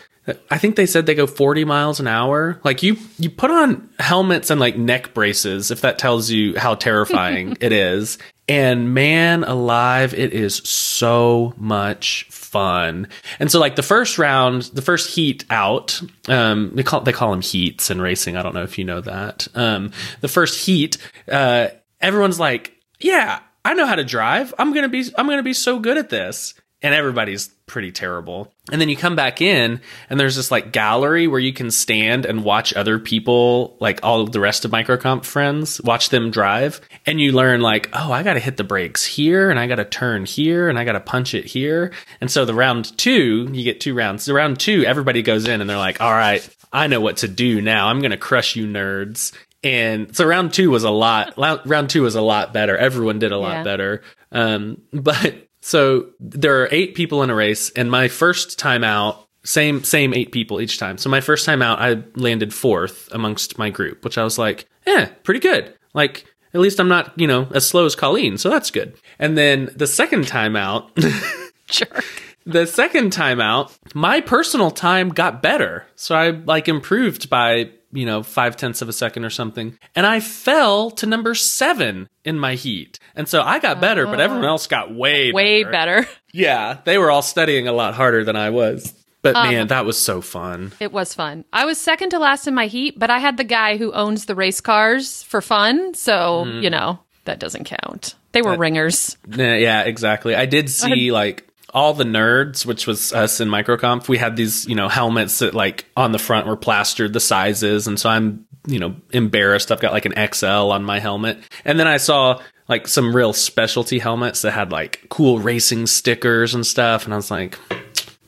I 0.49 0.57
think 0.57 0.77
they 0.77 0.85
said 0.85 1.05
they 1.05 1.15
go 1.15 1.27
40 1.27 1.65
miles 1.65 1.99
an 1.99 2.07
hour. 2.07 2.59
Like 2.63 2.81
you 2.81 2.97
you 3.17 3.29
put 3.29 3.51
on 3.51 3.89
helmets 3.99 4.49
and 4.49 4.59
like 4.59 4.77
neck 4.77 5.13
braces 5.13 5.69
if 5.69 5.81
that 5.81 5.99
tells 5.99 6.29
you 6.29 6.57
how 6.57 6.75
terrifying 6.75 7.57
it 7.61 7.73
is. 7.73 8.17
And 8.47 8.93
man 8.93 9.43
alive, 9.43 10.13
it 10.13 10.33
is 10.33 10.57
so 10.57 11.53
much 11.57 12.25
fun. 12.29 13.07
And 13.39 13.51
so 13.51 13.59
like 13.59 13.75
the 13.75 13.83
first 13.83 14.17
round, 14.17 14.63
the 14.63 14.81
first 14.81 15.13
heat 15.15 15.45
out, 15.49 16.01
um, 16.27 16.71
they 16.73 16.83
call 16.83 17.01
they 17.01 17.13
call 17.13 17.31
them 17.31 17.41
heats 17.41 17.89
in 17.89 17.99
racing. 17.99 18.37
I 18.37 18.43
don't 18.43 18.53
know 18.53 18.63
if 18.63 18.77
you 18.77 18.85
know 18.85 19.01
that. 19.01 19.47
Um, 19.55 19.91
the 20.21 20.27
first 20.27 20.65
heat, 20.65 20.97
uh, 21.29 21.69
everyone's 21.99 22.39
like, 22.39 22.73
yeah, 22.99 23.39
I 23.65 23.73
know 23.73 23.85
how 23.85 23.95
to 23.95 24.03
drive. 24.03 24.53
I'm 24.57 24.73
gonna 24.73 24.89
be 24.89 25.05
I'm 25.17 25.27
gonna 25.27 25.43
be 25.43 25.53
so 25.53 25.79
good 25.79 25.97
at 25.97 26.09
this. 26.09 26.53
And 26.83 26.93
everybody's 26.93 27.47
pretty 27.65 27.93
terrible. 27.93 28.53
And 28.69 28.81
then 28.81 28.89
you 28.89 28.97
come 28.97 29.15
back 29.15 29.41
in 29.41 29.79
and 30.09 30.19
there's 30.19 30.35
this 30.35 30.51
like 30.51 30.73
gallery 30.73 31.27
where 31.27 31.39
you 31.39 31.53
can 31.53 31.71
stand 31.71 32.25
and 32.25 32.43
watch 32.43 32.73
other 32.73 32.99
people, 32.99 33.77
like 33.79 34.01
all 34.03 34.25
the 34.25 34.41
rest 34.41 34.65
of 34.65 34.71
MicroConf 34.71 35.23
friends, 35.23 35.79
watch 35.81 36.09
them 36.09 36.29
drive. 36.29 36.81
And 37.05 37.21
you 37.21 37.31
learn 37.31 37.61
like, 37.61 37.89
oh, 37.93 38.11
I 38.11 38.21
gotta 38.21 38.41
hit 38.41 38.57
the 38.57 38.65
brakes 38.65 39.05
here 39.05 39.49
and 39.49 39.57
I 39.57 39.67
gotta 39.67 39.85
turn 39.85 40.25
here 40.25 40.67
and 40.67 40.77
I 40.77 40.83
gotta 40.83 40.99
punch 40.99 41.33
it 41.33 41.45
here. 41.45 41.93
And 42.19 42.29
so 42.29 42.43
the 42.43 42.53
round 42.53 42.97
two, 42.97 43.47
you 43.53 43.63
get 43.63 43.79
two 43.79 43.93
rounds. 43.93 44.25
The 44.25 44.33
round 44.33 44.59
two, 44.59 44.83
everybody 44.85 45.21
goes 45.21 45.47
in 45.47 45.61
and 45.61 45.69
they're 45.69 45.77
like, 45.77 46.01
all 46.01 46.11
right, 46.11 46.47
I 46.73 46.87
know 46.87 46.99
what 46.99 47.17
to 47.17 47.29
do 47.29 47.61
now. 47.61 47.87
I'm 47.87 48.01
gonna 48.01 48.17
crush 48.17 48.57
you 48.57 48.67
nerds. 48.67 49.31
And 49.63 50.13
so 50.13 50.25
round 50.25 50.53
two 50.53 50.69
was 50.69 50.83
a 50.83 50.89
lot. 50.91 51.33
Round 51.37 51.89
two 51.89 52.01
was 52.01 52.15
a 52.15 52.21
lot 52.21 52.51
better. 52.51 52.75
Everyone 52.75 53.19
did 53.19 53.31
a 53.31 53.37
lot 53.37 53.53
Yeah. 53.53 53.63
better. 53.63 54.01
Um, 54.33 54.81
but 54.91 55.47
so 55.65 56.07
there 56.19 56.61
are 56.61 56.67
eight 56.71 56.93
people 56.93 57.23
in 57.23 57.29
a 57.29 57.35
race, 57.35 57.69
and 57.69 57.89
my 57.89 58.09
first 58.09 58.59
time 58.59 58.83
out, 58.83 59.29
same 59.45 59.81
same 59.85 60.13
eight 60.13 60.33
people 60.33 60.59
each 60.59 60.77
time. 60.77 60.97
So 60.97 61.09
my 61.09 61.21
first 61.21 61.45
time 61.45 61.61
out, 61.61 61.79
I 61.79 62.03
landed 62.15 62.53
fourth 62.53 63.07
amongst 63.13 63.57
my 63.57 63.69
group, 63.69 64.03
which 64.03 64.17
I 64.17 64.25
was 64.25 64.37
like, 64.37 64.67
eh, 64.85 65.05
pretty 65.23 65.39
good. 65.39 65.73
Like 65.93 66.25
at 66.53 66.59
least 66.59 66.81
I'm 66.81 66.89
not 66.89 67.17
you 67.17 67.27
know 67.27 67.47
as 67.53 67.65
slow 67.65 67.85
as 67.85 67.95
Colleen, 67.95 68.37
so 68.37 68.49
that's 68.49 68.71
good. 68.71 68.93
And 69.19 69.37
then 69.37 69.69
the 69.73 69.87
second 69.87 70.27
time 70.27 70.55
out. 70.55 70.91
Sure. 71.69 71.87
the 72.45 72.67
second 72.67 73.13
time 73.13 73.39
out, 73.41 73.75
my 73.95 74.21
personal 74.21 74.69
time 74.69 75.09
got 75.09 75.41
better. 75.41 75.87
So 75.95 76.13
I 76.13 76.31
like 76.31 76.67
improved 76.67 77.29
by, 77.29 77.71
you 77.93 78.05
know, 78.05 78.23
five 78.23 78.57
tenths 78.57 78.81
of 78.81 78.89
a 78.89 78.93
second 78.93 79.23
or 79.23 79.29
something. 79.29 79.77
And 79.95 80.05
I 80.05 80.19
fell 80.19 80.91
to 80.91 81.05
number 81.05 81.35
seven 81.35 82.09
in 82.25 82.39
my 82.39 82.55
heat. 82.55 82.99
And 83.15 83.27
so 83.27 83.41
I 83.41 83.59
got 83.59 83.79
better, 83.79 84.05
but 84.05 84.19
everyone 84.19 84.45
else 84.45 84.67
got 84.67 84.93
way, 84.93 85.31
Way 85.31 85.63
better. 85.63 86.01
better. 86.01 86.09
Yeah. 86.35 86.79
They 86.83 86.97
were 86.97 87.11
all 87.11 87.21
studying 87.21 87.67
a 87.67 87.71
lot 87.73 87.93
harder 87.93 88.23
than 88.23 88.35
I 88.35 88.49
was. 88.49 88.91
But 89.21 89.35
Um, 89.35 89.47
man, 89.51 89.67
that 89.67 89.85
was 89.85 89.97
so 89.99 90.19
fun. 90.19 90.71
It 90.79 90.91
was 90.91 91.13
fun. 91.13 91.45
I 91.53 91.65
was 91.65 91.77
second 91.79 92.09
to 92.09 92.19
last 92.19 92.47
in 92.47 92.55
my 92.55 92.65
heat, 92.67 92.97
but 92.97 93.09
I 93.11 93.19
had 93.19 93.37
the 93.37 93.43
guy 93.43 93.77
who 93.77 93.91
owns 93.93 94.25
the 94.25 94.33
race 94.35 94.59
cars 94.59 95.21
for 95.23 95.41
fun. 95.41 95.93
So, 95.93 96.43
Mm-hmm. 96.45 96.61
you 96.63 96.69
know, 96.71 96.99
that 97.25 97.39
doesn't 97.39 97.65
count. 97.65 98.15
They 98.31 98.41
were 98.41 98.57
ringers. 98.57 99.15
Yeah, 99.29 99.55
yeah, 99.55 99.81
exactly. 99.83 100.33
I 100.35 100.47
did 100.47 100.69
see 100.81 101.11
like 101.11 101.47
all 101.73 101.93
the 101.93 102.03
nerds, 102.03 102.65
which 102.65 102.87
was 102.87 103.11
us 103.11 103.41
in 103.41 103.49
MicroConf. 103.49 104.07
We 104.07 104.17
had 104.17 104.35
these, 104.35 104.65
you 104.67 104.75
know, 104.75 104.87
helmets 104.87 105.39
that 105.39 105.53
like 105.53 105.85
on 105.97 106.11
the 106.11 106.19
front 106.19 106.47
were 106.47 106.55
plastered 106.55 107.13
the 107.13 107.19
sizes, 107.19 107.87
and 107.87 107.99
so 107.99 108.09
I'm 108.09 108.45
you 108.67 108.79
know, 108.79 108.95
embarrassed. 109.11 109.71
I've 109.71 109.79
got 109.79 109.91
like 109.91 110.05
an 110.05 110.33
XL 110.33 110.71
on 110.71 110.83
my 110.83 110.99
helmet. 110.99 111.39
And 111.65 111.79
then 111.79 111.87
I 111.87 111.97
saw 111.97 112.41
like 112.67 112.87
some 112.87 113.15
real 113.15 113.33
specialty 113.33 113.99
helmets 113.99 114.41
that 114.43 114.51
had 114.51 114.71
like 114.71 115.05
cool 115.09 115.39
racing 115.39 115.87
stickers 115.87 116.55
and 116.55 116.65
stuff. 116.65 117.05
And 117.05 117.13
I 117.13 117.17
was 117.17 117.29
like, 117.29 117.59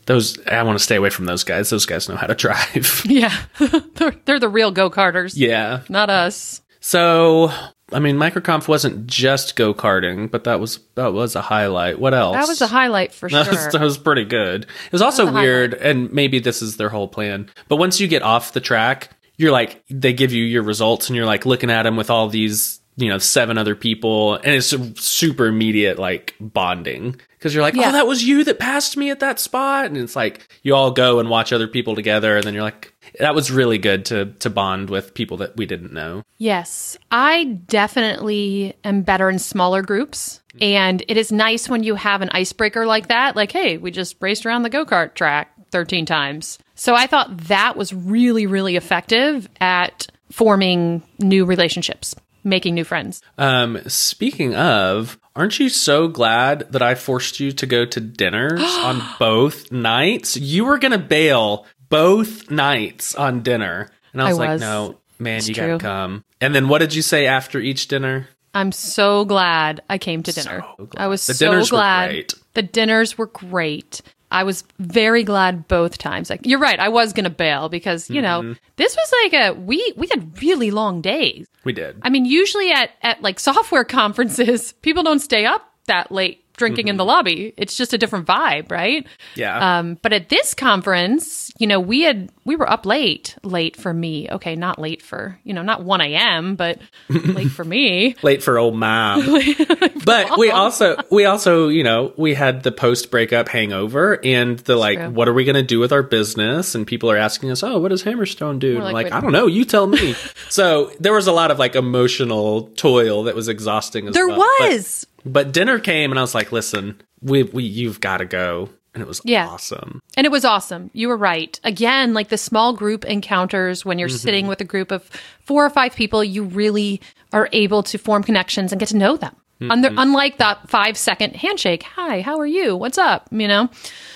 those, 0.05 0.37
I 0.47 0.61
want 0.63 0.77
to 0.77 0.83
stay 0.83 0.95
away 0.95 1.09
from 1.09 1.25
those 1.25 1.43
guys. 1.43 1.69
Those 1.69 1.85
guys 1.85 2.09
know 2.09 2.15
how 2.15 2.27
to 2.27 2.35
drive. 2.35 3.03
Yeah. 3.05 3.35
they're, 3.95 4.15
they're 4.25 4.39
the 4.39 4.49
real 4.49 4.71
go 4.71 4.89
karters, 4.89 5.33
yeah. 5.35 5.81
not 5.89 6.09
us. 6.09 6.61
So, 6.81 7.51
I 7.95 7.99
mean, 7.99 8.17
Microconf 8.17 8.67
wasn't 8.67 9.07
just 9.07 9.55
go 9.55 9.73
karting, 9.73 10.29
but 10.29 10.43
that 10.43 10.59
was, 10.59 10.79
that 10.95 11.13
was 11.13 11.37
a 11.37 11.41
highlight. 11.41 11.97
What 11.97 12.13
else? 12.13 12.35
That 12.35 12.47
was 12.47 12.61
a 12.61 12.67
highlight 12.67 13.13
for 13.13 13.29
sure. 13.29 13.39
That 13.43 13.49
was, 13.49 13.67
that 13.69 13.81
was 13.81 13.97
pretty 13.97 14.25
good. 14.25 14.63
It 14.63 14.91
was 14.91 15.01
also 15.01 15.25
was 15.25 15.33
weird, 15.33 15.73
and 15.75 16.11
maybe 16.11 16.39
this 16.39 16.61
is 16.61 16.75
their 16.75 16.89
whole 16.89 17.07
plan. 17.07 17.49
But 17.69 17.77
once 17.77 18.01
you 18.01 18.09
get 18.09 18.21
off 18.21 18.51
the 18.51 18.59
track, 18.59 19.11
you're 19.37 19.53
like, 19.53 19.81
they 19.89 20.11
give 20.11 20.33
you 20.33 20.43
your 20.43 20.63
results, 20.63 21.07
and 21.07 21.15
you're 21.15 21.25
like 21.25 21.45
looking 21.45 21.71
at 21.71 21.83
them 21.83 21.95
with 21.95 22.09
all 22.09 22.27
these, 22.27 22.81
you 22.97 23.09
know, 23.09 23.17
seven 23.17 23.57
other 23.57 23.75
people, 23.75 24.35
and 24.35 24.53
it's 24.53 24.71
a 24.73 24.95
super 24.95 25.47
immediate 25.47 25.99
like 25.99 26.35
bonding 26.39 27.19
because 27.37 27.53
you're 27.53 27.61
like, 27.63 27.75
oh, 27.77 27.81
Yeah. 27.81 27.89
oh, 27.89 27.91
that 27.93 28.07
was 28.07 28.23
you 28.23 28.43
that 28.45 28.57
passed 28.59 28.95
me 28.97 29.09
at 29.11 29.19
that 29.19 29.39
spot, 29.39 29.85
and 29.87 29.97
it's 29.97 30.15
like 30.15 30.47
you 30.63 30.73
all 30.75 30.91
go 30.91 31.19
and 31.19 31.29
watch 31.29 31.51
other 31.53 31.67
people 31.67 31.95
together, 31.95 32.35
and 32.37 32.43
then 32.45 32.53
you're 32.53 32.63
like, 32.63 32.93
that 33.19 33.35
was 33.35 33.51
really 33.51 33.77
good 33.77 34.05
to 34.05 34.25
to 34.39 34.49
bond 34.49 34.89
with 34.89 35.13
people 35.13 35.37
that 35.37 35.55
we 35.57 35.65
didn't 35.65 35.93
know. 35.93 36.23
Yes, 36.37 36.97
I 37.11 37.43
definitely 37.67 38.73
am 38.83 39.01
better 39.03 39.29
in 39.29 39.39
smaller 39.39 39.81
groups. 39.81 40.41
And 40.61 41.03
it 41.09 41.17
is 41.17 41.33
nice 41.33 41.67
when 41.67 41.83
you 41.83 41.95
have 41.95 42.21
an 42.21 42.29
icebreaker 42.31 42.85
like 42.85 43.07
that. 43.09 43.35
Like, 43.35 43.51
hey, 43.51 43.77
we 43.77 43.91
just 43.91 44.15
raced 44.21 44.45
around 44.45 44.63
the 44.63 44.69
go 44.69 44.85
kart 44.85 45.13
track 45.13 45.51
13 45.71 46.05
times. 46.05 46.59
So 46.75 46.95
I 46.95 47.07
thought 47.07 47.35
that 47.47 47.75
was 47.75 47.93
really, 47.93 48.47
really 48.47 48.77
effective 48.77 49.49
at 49.59 50.07
forming 50.31 51.03
new 51.19 51.43
relationships, 51.45 52.15
making 52.45 52.75
new 52.75 52.83
friends. 52.85 53.21
Um, 53.37 53.79
speaking 53.87 54.55
of, 54.55 55.19
aren't 55.35 55.59
you 55.59 55.67
so 55.67 56.07
glad 56.07 56.71
that 56.71 56.81
I 56.81 56.95
forced 56.95 57.39
you 57.39 57.51
to 57.53 57.65
go 57.65 57.85
to 57.85 57.99
dinners 57.99 58.61
on 58.63 59.01
both 59.19 59.71
nights? 59.71 60.37
You 60.37 60.65
were 60.65 60.77
gonna 60.77 60.97
bail 60.97 61.65
both 61.89 62.49
nights 62.49 63.15
on 63.15 63.41
dinner, 63.41 63.89
and 64.13 64.21
I 64.21 64.29
was, 64.29 64.37
like, 64.37 64.49
was. 64.49 64.61
no, 64.61 64.97
man, 65.19 65.43
you 65.43 65.53
gotta 65.53 65.77
come. 65.79 66.23
And 66.39 66.55
then 66.55 66.67
what 66.69 66.79
did 66.79 66.93
you 66.93 67.01
say 67.01 67.27
after 67.27 67.59
each 67.59 67.87
dinner? 67.87 68.29
I'm 68.53 68.71
so 68.71 69.25
glad 69.25 69.81
I 69.89 69.97
came 69.97 70.23
to 70.23 70.31
dinner. 70.31 70.63
glad. 70.77 70.89
I 70.95 71.07
was 71.07 71.27
The 71.27 71.33
so 71.33 71.65
glad. 71.65 72.33
The 72.53 72.61
dinners 72.61 73.17
were 73.17 73.27
great. 73.27 74.01
I 74.35 74.43
was 74.43 74.63
very 74.79 75.23
glad 75.23 75.67
both 75.67 75.97
times. 75.97 76.29
Like 76.29 76.41
you're 76.45 76.59
right, 76.59 76.79
I 76.79 76.89
was 76.89 77.13
gonna 77.13 77.29
bail 77.31 77.69
because 77.69 78.09
you 78.09 78.21
Mm-hmm. 78.21 78.49
know 78.51 78.55
this 78.75 78.95
was 78.95 79.13
like 79.23 79.33
a 79.33 79.53
we 79.53 79.93
we 79.97 80.07
had 80.07 80.41
really 80.41 80.69
long 80.71 81.01
days. 81.01 81.47
We 81.63 81.73
did. 81.73 81.97
I 82.03 82.09
mean, 82.09 82.25
usually 82.25 82.71
at 82.71 82.91
at 83.01 83.21
like 83.21 83.39
software 83.39 83.83
conferences, 83.99 84.73
people 84.81 85.01
don't 85.03 85.19
stay 85.19 85.45
up 85.45 85.61
that 85.87 86.11
late 86.11 86.44
drinking 86.57 86.87
in 86.87 86.97
the 86.97 87.05
lobby. 87.05 87.53
It's 87.57 87.75
just 87.75 87.93
a 87.93 87.97
different 87.97 88.27
vibe, 88.27 88.71
right? 88.71 89.03
Mm-hmm. 89.03 89.39
yeah. 89.39 89.79
Um, 89.79 89.97
but 90.01 90.13
at 90.13 90.29
this 90.29 90.53
conference, 90.53 91.51
you 91.57 91.67
know, 91.67 91.79
we 91.79 92.01
had 92.01 92.31
we 92.43 92.55
were 92.55 92.69
up 92.69 92.85
late, 92.85 93.35
late 93.43 93.75
for 93.75 93.93
me. 93.93 94.29
Okay, 94.29 94.55
not 94.55 94.79
late 94.79 95.01
for 95.01 95.39
you 95.43 95.53
know, 95.53 95.61
not 95.61 95.83
one 95.83 96.01
a.m., 96.01 96.55
but 96.55 96.79
late 97.09 97.51
for 97.51 97.63
me. 97.63 98.15
Late 98.21 98.43
for 98.43 98.57
old 98.57 98.75
mom. 98.75 99.25
but 100.05 100.37
we 100.37 100.51
also 100.51 100.97
we 101.11 101.25
also, 101.25 101.67
you 101.67 101.83
know, 101.83 102.13
we 102.17 102.33
had 102.33 102.63
the 102.63 102.71
post 102.71 103.11
breakup 103.11 103.49
hangover 103.49 104.19
and 104.23 104.59
the 104.59 104.75
like 104.75 104.99
true. 104.99 105.09
what 105.09 105.27
are 105.27 105.33
we 105.33 105.43
gonna 105.43 105.63
do 105.63 105.79
with 105.79 105.91
our 105.91 106.03
business? 106.03 106.75
And 106.75 106.85
people 106.85 107.09
are 107.11 107.17
asking 107.17 107.51
us, 107.51 107.63
Oh, 107.63 107.79
what 107.79 107.89
does 107.89 108.03
Hammerstone 108.03 108.59
do? 108.59 108.75
And 108.75 108.83
like, 108.83 108.93
like, 108.93 109.13
I 109.13 109.21
don't 109.21 109.31
know, 109.31 109.47
you 109.47 109.65
tell 109.65 109.87
me. 109.87 110.15
so 110.49 110.91
there 110.99 111.13
was 111.13 111.27
a 111.27 111.31
lot 111.31 111.51
of 111.51 111.59
like 111.59 111.75
emotional 111.75 112.63
toil 112.75 113.23
that 113.23 113.35
was 113.35 113.47
exhausting 113.47 114.07
as 114.07 114.13
There 114.13 114.27
well. 114.27 114.37
Was. 114.37 115.05
But 115.05 115.14
dinner 115.25 115.79
came 115.79 116.11
and 116.11 116.19
I 116.19 116.21
was 116.21 116.35
like, 116.35 116.51
listen, 116.51 117.01
we, 117.21 117.43
we 117.43 117.63
you've 117.63 117.99
got 118.01 118.17
to 118.17 118.25
go. 118.25 118.69
And 118.93 119.01
it 119.01 119.07
was 119.07 119.19
Yeah. 119.25 119.47
awesome. 119.49 120.01
And 120.15 120.25
it 120.25 120.31
was 120.31 120.45
awesome. 120.45 120.89
You 120.93 121.09
were 121.09 121.17
right. 121.17 121.59
Again, 121.65 122.13
like 122.13 122.29
the 122.29 122.37
small 122.37 122.71
group 122.73 123.03
encounters 123.03 123.83
when 123.83 123.99
you're 123.99 124.07
sitting 124.07 124.47
with 124.47 124.61
a 124.61 124.63
group 124.63 124.89
of 124.91 125.03
four 125.41 125.65
or 125.65 125.69
five 125.69 125.95
people, 125.95 126.23
you 126.23 126.43
really 126.43 127.01
are 127.33 127.49
able 127.51 127.83
to 127.83 127.97
form 127.97 128.23
connections 128.23 128.71
and 128.71 128.79
get 128.79 128.87
to 128.89 128.97
know 128.97 129.17
them. 129.17 129.35
Under, 129.69 129.89
unlike 129.97 130.37
that 130.37 130.69
five 130.69 130.97
second 130.97 131.35
handshake, 131.35 131.83
hi, 131.83 132.21
how 132.21 132.37
are 132.39 132.45
you? 132.45 132.75
What's 132.75 132.97
up? 132.97 133.27
You 133.31 133.47
know? 133.47 133.69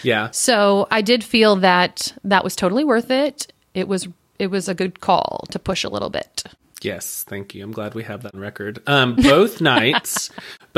Yeah. 0.03 0.29
So 0.31 0.87
I 0.91 1.01
did 1.01 1.23
feel 1.23 1.55
that 1.57 2.13
that 2.23 2.43
was 2.43 2.55
totally 2.55 2.83
worth 2.85 3.09
it. 3.11 3.51
It 3.73 3.87
was 3.87 4.07
it 4.37 4.47
was 4.47 4.69
a 4.69 4.73
good 4.73 4.99
call 5.01 5.43
to 5.51 5.59
push 5.59 5.83
a 5.83 5.89
little 5.89 6.09
bit. 6.09 6.43
Yes, 6.81 7.25
thank 7.27 7.53
you. 7.55 7.63
I'm 7.63 7.71
glad 7.73 7.93
we 7.93 8.03
have 8.03 8.23
that 8.23 8.33
on 8.33 8.39
record. 8.39 8.81
Um, 8.87 9.15
both 9.17 9.59
nights, 9.75 10.29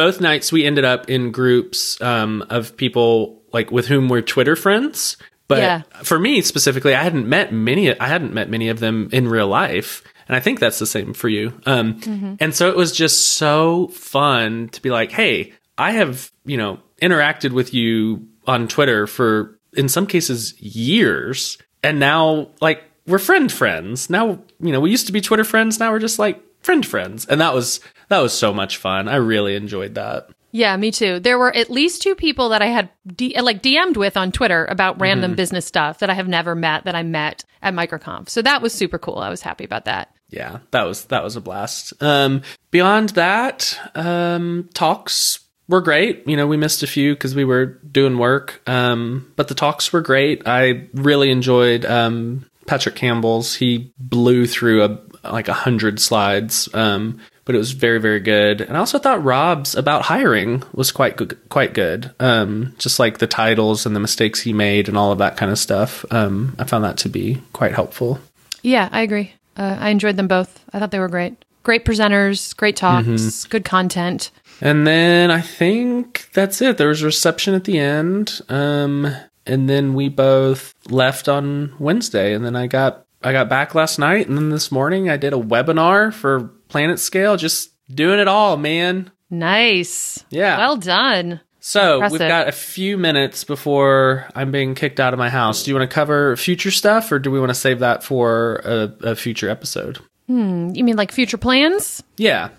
both 0.01 0.19
nights 0.21 0.51
we 0.51 0.65
ended 0.65 0.85
up 0.85 1.09
in 1.09 1.31
groups 1.31 1.99
um, 2.01 2.43
of 2.49 2.75
people 2.75 3.41
like 3.53 3.69
with 3.71 3.85
whom 3.87 4.09
we're 4.09 4.21
Twitter 4.35 4.55
friends. 4.55 5.17
But 5.47 5.59
Yeah. 5.59 5.81
for 6.03 6.17
me 6.17 6.41
specifically, 6.41 6.95
I 6.95 7.03
hadn't 7.03 7.27
met 7.27 7.51
many. 7.53 7.83
I 7.99 8.07
hadn't 8.07 8.33
met 8.33 8.49
many 8.49 8.69
of 8.69 8.79
them 8.79 9.09
in 9.11 9.27
real 9.27 9.47
life, 9.47 10.01
and 10.27 10.35
I 10.35 10.39
think 10.39 10.59
that's 10.59 10.79
the 10.79 10.85
same 10.87 11.13
for 11.13 11.29
you. 11.29 11.53
Um, 11.65 12.37
And 12.39 12.55
so 12.55 12.69
it 12.69 12.77
was 12.77 12.91
just 13.03 13.17
so 13.33 13.89
fun 13.93 14.69
to 14.69 14.81
be 14.81 14.89
like, 14.89 15.11
"Hey, 15.11 15.53
I 15.77 15.91
have 15.91 16.31
you 16.45 16.57
know 16.57 16.79
interacted 17.01 17.51
with 17.51 17.73
you 17.73 18.25
on 18.47 18.67
Twitter 18.67 19.07
for 19.07 19.59
in 19.81 19.87
some 19.89 20.07
cases 20.07 20.53
years, 20.61 21.57
and 21.83 21.99
now 21.99 22.47
like 22.61 22.81
we're 23.07 23.19
friend 23.19 23.51
friends. 23.51 24.09
Now 24.09 24.39
you 24.65 24.71
know 24.71 24.79
we 24.79 24.89
used 24.89 25.07
to 25.07 25.13
be 25.13 25.21
Twitter 25.21 25.43
friends. 25.43 25.79
Now 25.79 25.91
we're 25.91 26.05
just 26.07 26.17
like 26.19 26.41
friend 26.61 26.85
friends, 26.85 27.25
and 27.25 27.41
that 27.41 27.53
was 27.53 27.79
that 28.11 28.19
was 28.19 28.33
so 28.33 28.53
much 28.53 28.77
fun. 28.77 29.07
I 29.07 29.15
really 29.15 29.55
enjoyed 29.55 29.95
that. 29.95 30.29
Yeah, 30.53 30.75
me 30.75 30.91
too. 30.91 31.19
There 31.21 31.39
were 31.39 31.55
at 31.55 31.69
least 31.69 32.01
two 32.01 32.13
people 32.13 32.49
that 32.49 32.61
I 32.61 32.65
had 32.65 32.89
D- 33.07 33.39
like 33.39 33.63
DM'd 33.63 33.95
with 33.95 34.17
on 34.17 34.31
Twitter 34.33 34.65
about 34.65 34.99
random 34.99 35.33
business 35.33 35.65
stuff 35.65 35.99
that 35.99 36.09
I 36.09 36.13
have 36.13 36.27
never 36.27 36.55
met 36.55 36.83
that 36.83 36.93
I 36.95 37.03
met 37.03 37.45
at 37.61 37.73
MicroConf. 37.73 38.27
So 38.27 38.41
that 38.41 38.61
was 38.61 38.73
super 38.73 38.99
cool. 38.99 39.19
I 39.19 39.29
was 39.29 39.41
happy 39.41 39.63
about 39.63 39.85
that. 39.85 40.13
yeah, 40.29 40.59
that 40.71 40.83
was 40.83 41.05
that 41.05 41.23
was 41.23 41.35
a 41.37 41.41
blast. 41.41 41.93
Um, 42.03 42.41
beyond 42.69 43.09
that, 43.11 43.79
um, 43.95 44.69
talks 44.73 45.39
were 45.69 45.79
great. 45.81 46.27
You 46.27 46.35
know, 46.35 46.47
we 46.47 46.57
missed 46.57 46.83
a 46.83 46.87
few 46.87 47.13
because 47.13 47.33
we 47.33 47.45
were 47.45 47.65
doing 47.89 48.17
work, 48.17 48.61
um, 48.67 49.31
but 49.37 49.47
the 49.47 49.55
talks 49.55 49.93
were 49.93 50.01
great. 50.01 50.41
I 50.45 50.89
really 50.93 51.31
enjoyed 51.31 51.85
um, 51.85 52.45
Patrick 52.65 52.95
Campbell's. 52.95 53.55
He 53.55 53.93
blew 53.97 54.47
through 54.47 54.83
a 54.83 54.99
like 55.31 55.47
a 55.47 55.53
hundred 55.53 56.01
slides, 56.01 56.67
um, 56.73 57.19
but 57.51 57.55
it 57.55 57.59
was 57.59 57.71
very 57.71 57.99
very 57.99 58.19
good. 58.21 58.61
And 58.61 58.77
I 58.77 58.79
also 58.79 58.97
thought 58.97 59.23
Rob's 59.23 59.75
about 59.75 60.03
hiring 60.03 60.63
was 60.73 60.91
quite 60.91 61.17
good, 61.17 61.37
quite 61.49 61.73
good. 61.73 62.11
Um, 62.19 62.73
just 62.77 62.97
like 62.97 63.17
the 63.17 63.27
titles 63.27 63.85
and 63.85 63.93
the 63.95 63.99
mistakes 63.99 64.39
he 64.41 64.53
made 64.53 64.87
and 64.87 64.97
all 64.97 65.11
of 65.11 65.17
that 65.17 65.35
kind 65.37 65.51
of 65.51 65.59
stuff. 65.59 66.05
Um, 66.11 66.55
I 66.57 66.63
found 66.63 66.83
that 66.83 66.97
to 66.99 67.09
be 67.09 67.41
quite 67.53 67.73
helpful. 67.73 68.19
Yeah, 68.61 68.87
I 68.91 69.01
agree. 69.01 69.33
Uh, 69.57 69.75
I 69.79 69.89
enjoyed 69.89 70.15
them 70.17 70.27
both. 70.27 70.63
I 70.71 70.79
thought 70.79 70.91
they 70.91 70.99
were 70.99 71.09
great. 71.09 71.43
Great 71.63 71.83
presenters, 71.85 72.55
great 72.55 72.75
talks, 72.77 73.07
Mm-hmm. 73.07 73.49
good 73.49 73.65
content. 73.65 74.31
And 74.61 74.87
then 74.87 75.29
I 75.29 75.41
think 75.41 76.29
that's 76.33 76.61
it. 76.61 76.77
There 76.77 76.87
was 76.87 77.01
a 77.01 77.05
reception 77.07 77.53
at 77.53 77.65
the 77.65 77.77
end. 77.79 78.39
Um, 78.49 79.13
and 79.45 79.67
then 79.69 79.93
we 79.93 80.07
both 80.07 80.73
left 80.89 81.27
on 81.27 81.73
Wednesday. 81.79 82.33
And 82.33 82.45
then 82.45 82.55
I 82.55 82.67
got 82.67 83.05
I 83.23 83.31
got 83.31 83.49
back 83.49 83.75
last 83.75 83.99
night. 83.99 84.27
And 84.27 84.37
then 84.37 84.49
this 84.49 84.71
morning 84.71 85.09
I 85.09 85.17
did 85.17 85.33
a 85.33 85.37
webinar 85.37 86.11
for 86.13 86.51
PlanetScale. 86.71 87.37
Just 87.37 87.71
doing 87.93 88.19
it 88.19 88.27
all, 88.27 88.57
man. 88.57 89.11
Nice. 89.29 90.23
Yeah. 90.29 90.57
Well 90.57 90.77
done. 90.77 91.41
So 91.63 92.07
we've 92.09 92.19
got 92.19 92.47
a 92.47 92.51
few 92.51 92.97
minutes 92.97 93.43
before 93.43 94.27
I'm 94.33 94.51
being 94.51 94.73
kicked 94.73 94.99
out 94.99 95.13
of 95.13 95.19
my 95.19 95.29
house. 95.29 95.63
Do 95.63 95.69
you 95.69 95.77
want 95.77 95.89
to 95.89 95.93
cover 95.93 96.35
future 96.35 96.71
stuff, 96.71 97.11
or 97.11 97.19
do 97.19 97.29
we 97.29 97.39
want 97.39 97.51
to 97.51 97.55
save 97.55 97.79
that 97.79 98.03
for 98.03 98.61
a, 98.65 99.11
a 99.11 99.15
future 99.15 99.47
episode? 99.47 99.99
Hmm. 100.25 100.71
You 100.73 100.83
mean 100.83 100.95
like 100.95 101.11
future 101.11 101.37
plans? 101.37 102.01
Yeah. 102.17 102.49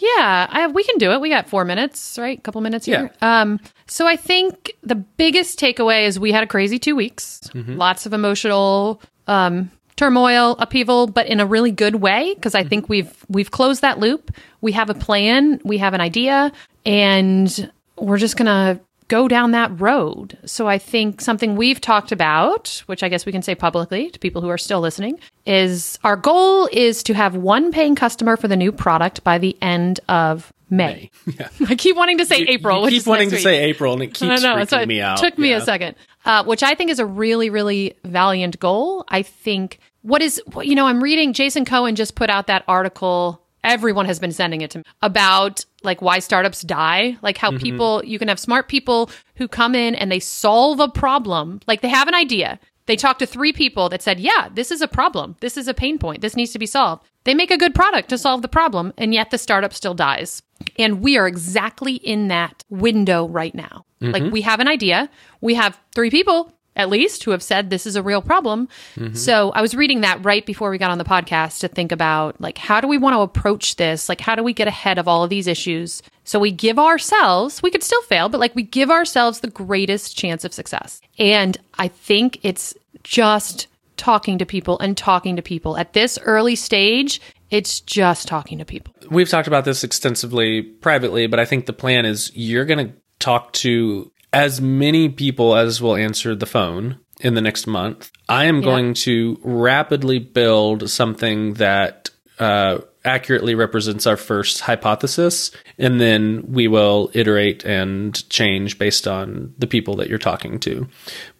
Yeah, 0.00 0.46
I, 0.50 0.66
we 0.68 0.84
can 0.84 0.98
do 0.98 1.12
it. 1.12 1.20
We 1.20 1.28
got 1.28 1.48
four 1.48 1.64
minutes, 1.64 2.18
right? 2.20 2.38
A 2.38 2.40
couple 2.40 2.60
minutes 2.60 2.86
here. 2.86 3.10
Um, 3.20 3.58
so 3.86 4.06
I 4.06 4.16
think 4.16 4.72
the 4.82 4.94
biggest 4.94 5.58
takeaway 5.58 6.06
is 6.06 6.20
we 6.20 6.30
had 6.30 6.44
a 6.44 6.46
crazy 6.46 6.78
two 6.78 6.94
weeks. 6.94 7.50
Lots 7.54 8.06
of 8.06 8.12
emotional 8.12 9.02
um, 9.26 9.70
turmoil, 9.98 10.56
upheaval, 10.58 11.06
but 11.08 11.26
in 11.26 11.40
a 11.40 11.46
really 11.46 11.70
good 11.72 11.96
way 11.96 12.32
because 12.34 12.54
I 12.54 12.64
think 12.64 12.88
we've 12.88 13.12
we've 13.28 13.50
closed 13.50 13.82
that 13.82 13.98
loop. 13.98 14.30
We 14.62 14.72
have 14.72 14.88
a 14.88 14.94
plan. 14.94 15.60
We 15.64 15.76
have 15.78 15.92
an 15.92 16.00
idea, 16.00 16.52
and 16.86 17.70
we're 17.96 18.16
just 18.18 18.36
gonna 18.36 18.80
go 19.08 19.26
down 19.26 19.52
that 19.52 19.80
road. 19.80 20.36
So 20.44 20.68
I 20.68 20.76
think 20.78 21.20
something 21.22 21.56
we've 21.56 21.80
talked 21.80 22.12
about, 22.12 22.82
which 22.86 23.02
I 23.02 23.08
guess 23.08 23.24
we 23.24 23.32
can 23.32 23.40
say 23.42 23.54
publicly 23.54 24.10
to 24.10 24.18
people 24.18 24.42
who 24.42 24.48
are 24.48 24.58
still 24.58 24.80
listening, 24.80 25.18
is 25.46 25.98
our 26.04 26.16
goal 26.16 26.68
is 26.72 27.02
to 27.04 27.14
have 27.14 27.34
one 27.34 27.72
paying 27.72 27.94
customer 27.94 28.36
for 28.36 28.48
the 28.48 28.56
new 28.56 28.70
product 28.70 29.24
by 29.24 29.38
the 29.38 29.56
end 29.62 30.00
of 30.08 30.52
May. 30.70 31.10
Yeah. 31.38 31.48
I 31.68 31.74
keep 31.74 31.96
wanting 31.96 32.18
to 32.18 32.26
say 32.26 32.40
April. 32.42 32.84
You 32.90 32.98
keep 32.98 33.06
wanting 33.06 33.30
to 33.30 33.38
say 33.38 33.64
April, 33.64 33.94
and 33.94 34.02
it 34.02 34.08
keeps 34.08 34.22
I 34.22 34.36
know. 34.36 34.56
freaking 34.56 34.68
So 34.68 34.80
it 34.80 34.88
me 34.88 35.00
out. 35.00 35.18
took 35.18 35.38
me 35.38 35.50
Yeah. 35.50 35.56
a 35.58 35.60
second, 35.62 35.96
uh, 36.24 36.44
which 36.44 36.62
I 36.62 36.74
think 36.74 36.90
is 36.90 36.98
a 36.98 37.06
really, 37.06 37.50
really 37.50 37.94
valiant 38.04 38.58
goal. 38.60 39.04
I 39.08 39.22
think 39.22 39.78
what 40.02 40.22
is, 40.22 40.40
you 40.62 40.74
know, 40.74 40.86
I'm 40.86 41.02
reading 41.02 41.32
Jason 41.32 41.64
Cohen 41.64 41.94
just 41.96 42.14
put 42.14 42.30
out 42.30 42.46
that 42.46 42.64
article. 42.68 43.42
Everyone 43.64 44.06
has 44.06 44.18
been 44.18 44.32
sending 44.32 44.60
it 44.60 44.70
to 44.72 44.78
me 44.78 44.84
about 45.02 45.64
like 45.82 46.00
why 46.00 46.20
startups 46.20 46.62
die, 46.62 47.16
like 47.22 47.36
how 47.36 47.50
people, 47.58 48.04
you 48.04 48.18
can 48.18 48.28
have 48.28 48.38
smart 48.38 48.68
people 48.68 49.10
who 49.36 49.48
come 49.48 49.74
in 49.74 49.94
and 49.94 50.10
they 50.10 50.20
solve 50.20 50.80
a 50.80 50.88
problem. 50.88 51.60
Like 51.66 51.80
they 51.80 51.88
have 51.88 52.08
an 52.08 52.14
idea. 52.14 52.58
They 52.86 52.96
talk 52.96 53.18
to 53.18 53.26
three 53.26 53.52
people 53.52 53.90
that 53.90 54.00
said, 54.00 54.18
yeah, 54.18 54.48
this 54.52 54.70
is 54.70 54.80
a 54.80 54.88
problem. 54.88 55.36
This 55.40 55.58
is 55.58 55.68
a 55.68 55.74
pain 55.74 55.98
point. 55.98 56.22
This 56.22 56.36
needs 56.36 56.52
to 56.52 56.58
be 56.58 56.64
solved. 56.66 57.04
They 57.24 57.34
make 57.34 57.50
a 57.50 57.58
good 57.58 57.74
product 57.74 58.08
to 58.08 58.16
solve 58.16 58.40
the 58.40 58.48
problem, 58.48 58.94
and 58.96 59.12
yet 59.12 59.30
the 59.30 59.36
startup 59.36 59.74
still 59.74 59.92
dies. 59.92 60.42
And 60.78 61.02
we 61.02 61.18
are 61.18 61.28
exactly 61.28 61.96
in 61.96 62.28
that 62.28 62.64
window 62.70 63.28
right 63.28 63.54
now. 63.54 63.84
Like 64.00 64.22
mm-hmm. 64.22 64.32
we 64.32 64.42
have 64.42 64.60
an 64.60 64.68
idea. 64.68 65.10
We 65.40 65.54
have 65.54 65.78
three 65.94 66.10
people 66.10 66.52
at 66.78 66.88
least 66.88 67.24
who 67.24 67.32
have 67.32 67.42
said 67.42 67.68
this 67.68 67.86
is 67.86 67.96
a 67.96 68.02
real 68.02 68.22
problem. 68.22 68.68
Mm-hmm. 68.94 69.14
So 69.14 69.50
I 69.50 69.60
was 69.60 69.74
reading 69.74 70.02
that 70.02 70.24
right 70.24 70.46
before 70.46 70.70
we 70.70 70.78
got 70.78 70.92
on 70.92 70.98
the 70.98 71.04
podcast 71.04 71.58
to 71.60 71.68
think 71.68 71.90
about 71.90 72.40
like 72.40 72.56
how 72.56 72.80
do 72.80 72.86
we 72.86 72.96
want 72.96 73.14
to 73.14 73.20
approach 73.20 73.76
this? 73.76 74.08
Like 74.08 74.20
how 74.20 74.36
do 74.36 74.44
we 74.44 74.52
get 74.52 74.68
ahead 74.68 74.96
of 74.96 75.08
all 75.08 75.24
of 75.24 75.30
these 75.30 75.48
issues? 75.48 76.02
So 76.22 76.38
we 76.38 76.52
give 76.52 76.78
ourselves, 76.78 77.62
we 77.62 77.70
could 77.70 77.82
still 77.82 78.02
fail, 78.02 78.28
but 78.28 78.38
like 78.38 78.54
we 78.54 78.62
give 78.62 78.90
ourselves 78.90 79.40
the 79.40 79.50
greatest 79.50 80.16
chance 80.16 80.44
of 80.44 80.54
success. 80.54 81.00
And 81.18 81.58
I 81.78 81.88
think 81.88 82.38
it's 82.44 82.74
just 83.02 83.66
talking 83.96 84.38
to 84.38 84.46
people 84.46 84.78
and 84.78 84.96
talking 84.96 85.34
to 85.36 85.42
people 85.42 85.76
at 85.76 85.92
this 85.92 86.18
early 86.22 86.54
stage. 86.54 87.20
It's 87.50 87.80
just 87.80 88.28
talking 88.28 88.58
to 88.58 88.64
people. 88.64 88.94
We've 89.10 89.28
talked 89.28 89.48
about 89.48 89.64
this 89.64 89.82
extensively 89.82 90.62
privately, 90.62 91.26
but 91.26 91.40
I 91.40 91.44
think 91.44 91.66
the 91.66 91.72
plan 91.72 92.04
is 92.04 92.30
you're 92.36 92.66
going 92.66 92.88
to 92.88 92.92
talk 93.18 93.52
to 93.54 94.10
as 94.32 94.60
many 94.60 95.08
people 95.08 95.56
as 95.56 95.80
will 95.80 95.96
answer 95.96 96.34
the 96.34 96.46
phone 96.46 96.98
in 97.20 97.34
the 97.34 97.40
next 97.40 97.66
month. 97.66 98.10
I 98.28 98.44
am 98.44 98.60
going 98.60 98.94
to 98.94 99.38
rapidly 99.42 100.18
build 100.18 100.90
something 100.90 101.54
that 101.54 102.10
uh, 102.38 102.78
accurately 103.04 103.54
represents 103.54 104.06
our 104.06 104.16
first 104.16 104.60
hypothesis, 104.60 105.50
and 105.78 106.00
then 106.00 106.44
we 106.52 106.68
will 106.68 107.10
iterate 107.14 107.64
and 107.64 108.28
change 108.28 108.78
based 108.78 109.08
on 109.08 109.54
the 109.58 109.66
people 109.66 109.96
that 109.96 110.08
you're 110.08 110.18
talking 110.18 110.60
to. 110.60 110.86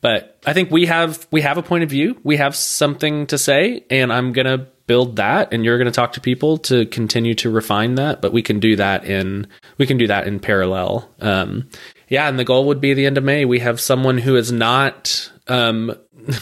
But 0.00 0.38
I 0.46 0.54
think 0.54 0.70
we 0.70 0.86
have 0.86 1.26
we 1.30 1.42
have 1.42 1.58
a 1.58 1.62
point 1.62 1.84
of 1.84 1.90
view. 1.90 2.18
We 2.24 2.38
have 2.38 2.56
something 2.56 3.26
to 3.26 3.38
say, 3.38 3.84
and 3.90 4.12
I'm 4.12 4.32
gonna 4.32 4.68
build 4.88 5.14
that 5.16 5.52
and 5.52 5.64
you're 5.64 5.78
going 5.78 5.86
to 5.86 5.92
talk 5.92 6.12
to 6.14 6.20
people 6.20 6.58
to 6.58 6.84
continue 6.86 7.34
to 7.36 7.48
refine 7.50 7.94
that 7.94 8.20
but 8.20 8.32
we 8.32 8.42
can 8.42 8.58
do 8.58 8.74
that 8.74 9.04
in 9.04 9.46
we 9.78 9.86
can 9.86 9.96
do 9.98 10.08
that 10.08 10.26
in 10.26 10.40
parallel. 10.40 11.08
Um 11.20 11.68
yeah 12.08 12.28
and 12.28 12.38
the 12.38 12.44
goal 12.44 12.64
would 12.66 12.80
be 12.80 12.92
the 12.94 13.06
end 13.06 13.16
of 13.18 13.22
may. 13.22 13.44
We 13.44 13.60
have 13.60 13.80
someone 13.80 14.18
who 14.18 14.34
is 14.34 14.50
not 14.50 15.30
um 15.46 15.94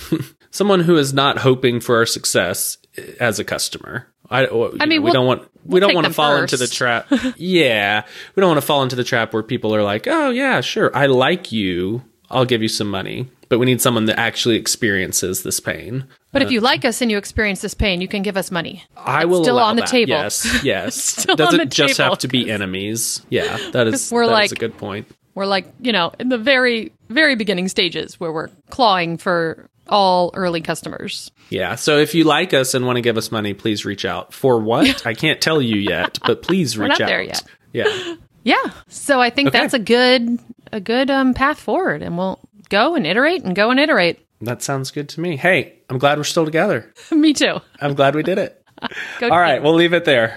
someone 0.51 0.81
who 0.81 0.97
is 0.97 1.13
not 1.13 1.39
hoping 1.39 1.81
for 1.81 1.97
our 1.97 2.07
success 2.07 2.79
as 3.21 3.39
a 3.39 3.45
customer. 3.45 4.07
I, 4.31 4.47
I 4.47 4.87
mean, 4.87 4.89
we 4.89 4.99
we'll- 5.01 5.13
don't 5.13 5.27
want 5.27 5.43
we 5.65 5.81
we'll 5.81 5.81
don't 5.89 5.95
want 5.95 6.07
to 6.07 6.13
fall 6.13 6.37
into 6.37 6.57
the 6.57 6.67
trap. 6.79 7.07
Yeah 7.37 8.05
we 8.35 8.41
don't 8.41 8.49
want 8.51 8.61
to 8.61 8.67
fall 8.67 8.83
into 8.83 8.97
the 8.97 9.05
trap 9.05 9.33
where 9.35 9.43
people 9.43 9.75
are 9.75 9.83
like 9.83 10.07
oh 10.09 10.31
yeah 10.31 10.61
sure 10.61 10.91
i 10.97 11.07
like 11.07 11.53
you 11.53 12.03
i'll 12.31 12.45
give 12.45 12.63
you 12.63 12.69
some 12.69 12.89
money 12.91 13.29
but 13.49 13.59
we 13.59 13.67
need 13.67 13.81
someone 13.81 14.05
that 14.07 14.19
actually 14.19 14.57
experiences 14.57 15.43
this 15.43 15.61
pain 15.61 16.05
But 16.33 16.43
if 16.43 16.51
you 16.51 16.61
like 16.61 16.85
us 16.85 17.01
and 17.01 17.11
you 17.11 17.17
experience 17.19 17.61
this 17.63 17.75
pain, 17.75 18.01
you 18.01 18.09
can 18.09 18.23
give 18.23 18.37
us 18.37 18.51
money. 18.51 18.85
I 18.97 19.21
It's 19.23 19.29
will 19.31 19.43
still 19.45 19.59
on 19.59 19.77
the 19.77 19.83
that. 19.83 19.89
table. 19.91 20.11
Yes, 20.11 20.61
yes. 20.65 20.95
still 20.97 21.33
on 21.33 21.37
Doesn't 21.39 21.59
the 21.61 21.65
just 21.67 21.97
table. 21.97 22.11
have 22.11 22.19
to 22.21 22.29
be 22.29 22.51
enemies. 22.51 23.25
Yeah, 23.31 23.57
that 23.73 23.87
is 23.87 24.11
We're 24.13 24.27
that 24.27 24.33
is 24.45 24.51
like- 24.51 24.53
a 24.53 24.57
good 24.61 24.77
point. 24.77 25.07
We're 25.35 25.47
like, 25.47 25.67
you 25.81 25.93
know, 25.93 26.13
in 26.19 26.31
the 26.31 26.39
very, 26.39 26.93
very 27.11 27.35
beginning 27.37 27.69
stages 27.69 28.19
where 28.19 28.33
we're 28.33 28.49
clawing 28.71 29.19
for 29.19 29.69
all 29.87 30.31
early 30.35 30.63
customers. 30.63 31.31
Yeah. 31.51 31.75
So 31.75 31.99
if 31.99 32.15
you 32.15 32.25
like 32.25 32.55
us 32.55 32.73
and 32.73 32.87
want 32.87 32.97
to 32.97 33.03
give 33.03 33.19
us 33.19 33.31
money, 33.31 33.53
please 33.53 33.85
reach 33.85 34.07
out. 34.07 34.33
For 34.33 34.59
what? 34.59 35.07
I 35.11 35.13
can't 35.13 35.39
tell 35.39 35.61
you 35.61 35.77
yet, 35.77 36.19
but 36.27 36.41
please 36.43 36.79
reach 36.79 36.89
not 36.89 37.03
out. 37.03 37.07
there 37.09 37.23
yet. 37.23 37.43
Yeah. 37.75 38.15
Yeah. 38.45 38.63
So 38.89 39.21
I 39.21 39.29
think 39.29 39.49
Okay. 39.49 39.59
that's 39.59 39.75
a 39.75 39.79
good, 39.79 40.39
a 40.73 40.81
good 40.81 41.11
um, 41.11 41.35
path 41.35 41.61
forward, 41.61 42.01
and 42.03 42.17
we'll 42.17 42.41
go 42.69 42.95
and 42.95 43.07
iterate 43.07 43.45
and 43.45 43.55
go 43.55 43.71
and 43.71 43.81
iterate. 43.81 44.27
That 44.41 44.63
sounds 44.63 44.91
good 44.91 45.09
to 45.11 45.21
me. 45.21 45.37
Hey, 45.37 45.81
I'm 45.89 45.99
glad 45.99 46.19
we're 46.19 46.25
still 46.25 46.45
together. 46.45 46.93
Me 47.11 47.33
too. 47.33 47.61
I'm 47.81 47.95
glad 47.95 48.15
we 48.15 48.23
did 48.23 48.39
it. 48.39 48.63
All 49.23 49.31
right, 49.31 49.63
we'll 49.63 49.75
leave 49.75 49.95
it 49.95 50.05
there. 50.05 50.35